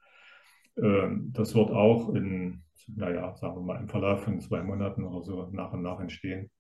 Ähm, 0.77 1.31
das 1.33 1.55
wird 1.55 1.71
auch 1.71 2.15
in, 2.15 2.63
naja, 2.89 3.35
sagen 3.37 3.57
wir 3.57 3.63
mal, 3.63 3.81
im 3.81 3.89
Verlauf 3.89 4.25
von 4.25 4.41
zwei 4.41 4.63
Monaten 4.63 5.05
oder 5.05 5.23
so 5.25 5.49
nach 5.53 5.73
und 5.73 5.83
nach 5.83 6.01
entstehen. 6.01 6.51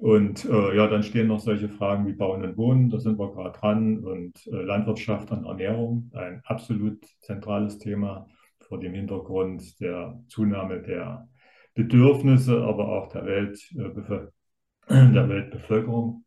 Und 0.00 0.44
äh, 0.44 0.76
ja, 0.76 0.86
dann 0.86 1.02
stehen 1.02 1.26
noch 1.26 1.40
solche 1.40 1.68
Fragen 1.68 2.06
wie 2.06 2.12
Bauen 2.12 2.44
und 2.44 2.56
Wohnen, 2.56 2.88
da 2.88 3.00
sind 3.00 3.18
wir 3.18 3.32
gerade 3.32 3.58
dran, 3.58 3.98
und 4.04 4.46
äh, 4.46 4.62
Landwirtschaft 4.62 5.30
und 5.32 5.44
Ernährung, 5.44 6.10
ein 6.14 6.40
absolut 6.44 7.04
zentrales 7.20 7.78
Thema 7.78 8.28
vor 8.60 8.78
dem 8.78 8.94
Hintergrund 8.94 9.80
der 9.80 10.20
Zunahme 10.28 10.80
der 10.80 11.28
Bedürfnisse, 11.74 12.62
aber 12.62 12.88
auch 12.88 13.08
der, 13.08 13.24
Welt, 13.24 13.60
der 13.74 15.28
Weltbevölkerung. 15.28 16.24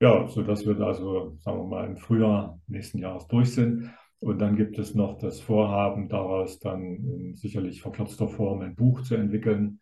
Ja, 0.00 0.28
sodass 0.28 0.64
wir 0.64 0.78
also, 0.80 1.36
sagen 1.40 1.58
wir 1.58 1.66
mal, 1.66 1.86
im 1.86 1.96
Frühjahr 1.96 2.60
nächsten 2.68 2.98
Jahres 2.98 3.26
durch 3.26 3.52
sind. 3.52 3.90
Und 4.20 4.38
dann 4.38 4.56
gibt 4.56 4.78
es 4.78 4.94
noch 4.94 5.18
das 5.18 5.40
Vorhaben, 5.40 6.08
daraus 6.08 6.58
dann 6.58 6.96
in 6.96 7.34
sicherlich 7.34 7.82
verkürzter 7.82 8.28
Form 8.28 8.60
ein 8.60 8.76
Buch 8.76 9.02
zu 9.02 9.16
entwickeln. 9.16 9.80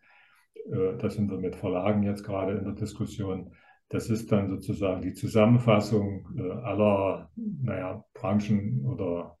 Äh, 0.71 0.97
da 0.97 1.09
sind 1.09 1.29
wir 1.29 1.37
mit 1.37 1.55
Verlagen 1.55 2.03
jetzt 2.03 2.23
gerade 2.23 2.57
in 2.57 2.63
der 2.65 2.73
Diskussion. 2.73 3.53
Das 3.89 4.09
ist 4.09 4.31
dann 4.31 4.49
sozusagen 4.49 5.01
die 5.01 5.13
Zusammenfassung 5.13 6.27
äh, 6.37 6.51
aller 6.51 7.31
naja, 7.35 8.03
Branchen 8.13 8.85
oder 8.85 9.37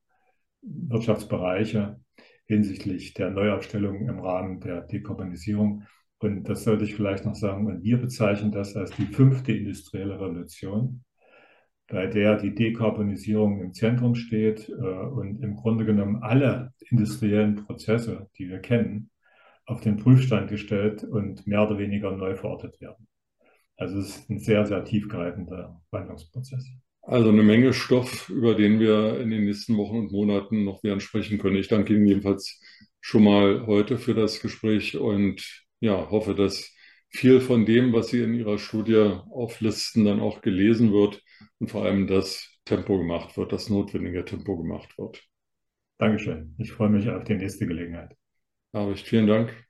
Wirtschaftsbereiche 0.61 1.99
hinsichtlich 2.45 3.13
der 3.13 3.29
Neuaufstellung 3.29 4.07
im 4.07 4.19
Rahmen 4.19 4.59
der 4.61 4.81
Dekarbonisierung. 4.81 5.83
Und 6.19 6.45
das 6.49 6.63
sollte 6.63 6.85
ich 6.85 6.95
vielleicht 6.95 7.25
noch 7.25 7.35
sagen, 7.35 7.67
und 7.67 7.83
wir 7.83 7.97
bezeichnen 7.97 8.51
das 8.51 8.75
als 8.75 8.91
die 8.91 9.05
fünfte 9.05 9.51
industrielle 9.51 10.15
Revolution, 10.15 11.03
bei 11.87 12.07
der 12.07 12.37
die 12.37 12.55
Dekarbonisierung 12.55 13.61
im 13.61 13.73
Zentrum 13.73 14.15
steht 14.15 14.69
äh, 14.69 14.73
und 14.73 15.43
im 15.43 15.55
Grunde 15.55 15.85
genommen 15.85 16.23
alle 16.23 16.73
industriellen 16.89 17.55
Prozesse, 17.55 18.29
die 18.37 18.49
wir 18.49 18.59
kennen, 18.59 19.09
auf 19.67 19.81
den 19.81 19.97
Prüfstand 19.97 20.49
gestellt 20.49 21.03
und 21.03 21.45
mehr 21.45 21.61
oder 21.67 21.77
weniger 21.77 22.11
neu 22.11 22.35
verortet 22.35 22.79
werden. 22.81 23.07
Also 23.75 23.99
es 23.99 24.09
ist 24.17 24.29
ein 24.29 24.39
sehr, 24.39 24.65
sehr 24.65 24.83
tiefgreifender 24.83 25.79
Wandlungsprozess. 25.91 26.65
Also 27.03 27.29
eine 27.29 27.43
Menge 27.43 27.73
Stoff, 27.73 28.29
über 28.29 28.55
den 28.55 28.79
wir 28.79 29.19
in 29.19 29.29
den 29.29 29.45
nächsten 29.45 29.77
Wochen 29.77 29.97
und 29.97 30.11
Monaten 30.11 30.63
noch 30.63 30.83
werden 30.83 30.99
sprechen 30.99 31.37
können. 31.37 31.57
Ich 31.57 31.67
danke 31.67 31.93
Ihnen 31.93 32.07
jedenfalls 32.07 32.59
schon 33.01 33.23
mal 33.23 33.65
heute 33.67 33.97
für 33.97 34.13
das 34.13 34.41
Gespräch 34.41 34.97
und 34.97 35.65
ja, 35.79 36.09
hoffe, 36.09 36.33
dass 36.33 36.73
viel 37.09 37.39
von 37.39 37.65
dem, 37.65 37.93
was 37.93 38.09
Sie 38.09 38.21
in 38.21 38.33
Ihrer 38.33 38.57
Studie 38.57 39.19
auflisten, 39.29 40.05
dann 40.05 40.19
auch 40.19 40.41
gelesen 40.41 40.91
wird 40.91 41.21
und 41.59 41.69
vor 41.69 41.85
allem 41.85 42.07
das 42.07 42.59
Tempo 42.65 42.97
gemacht 42.97 43.37
wird, 43.37 43.51
das 43.51 43.69
notwendige 43.69 44.25
Tempo 44.25 44.57
gemacht 44.57 44.97
wird. 44.97 45.23
Dankeschön. 45.99 46.55
Ich 46.57 46.71
freue 46.71 46.89
mich 46.89 47.09
auf 47.09 47.23
die 47.23 47.35
nächste 47.35 47.67
Gelegenheit. 47.67 48.15
Habe 48.73 48.93
ich. 48.93 49.03
Vielen 49.03 49.27
Dank. 49.27 49.66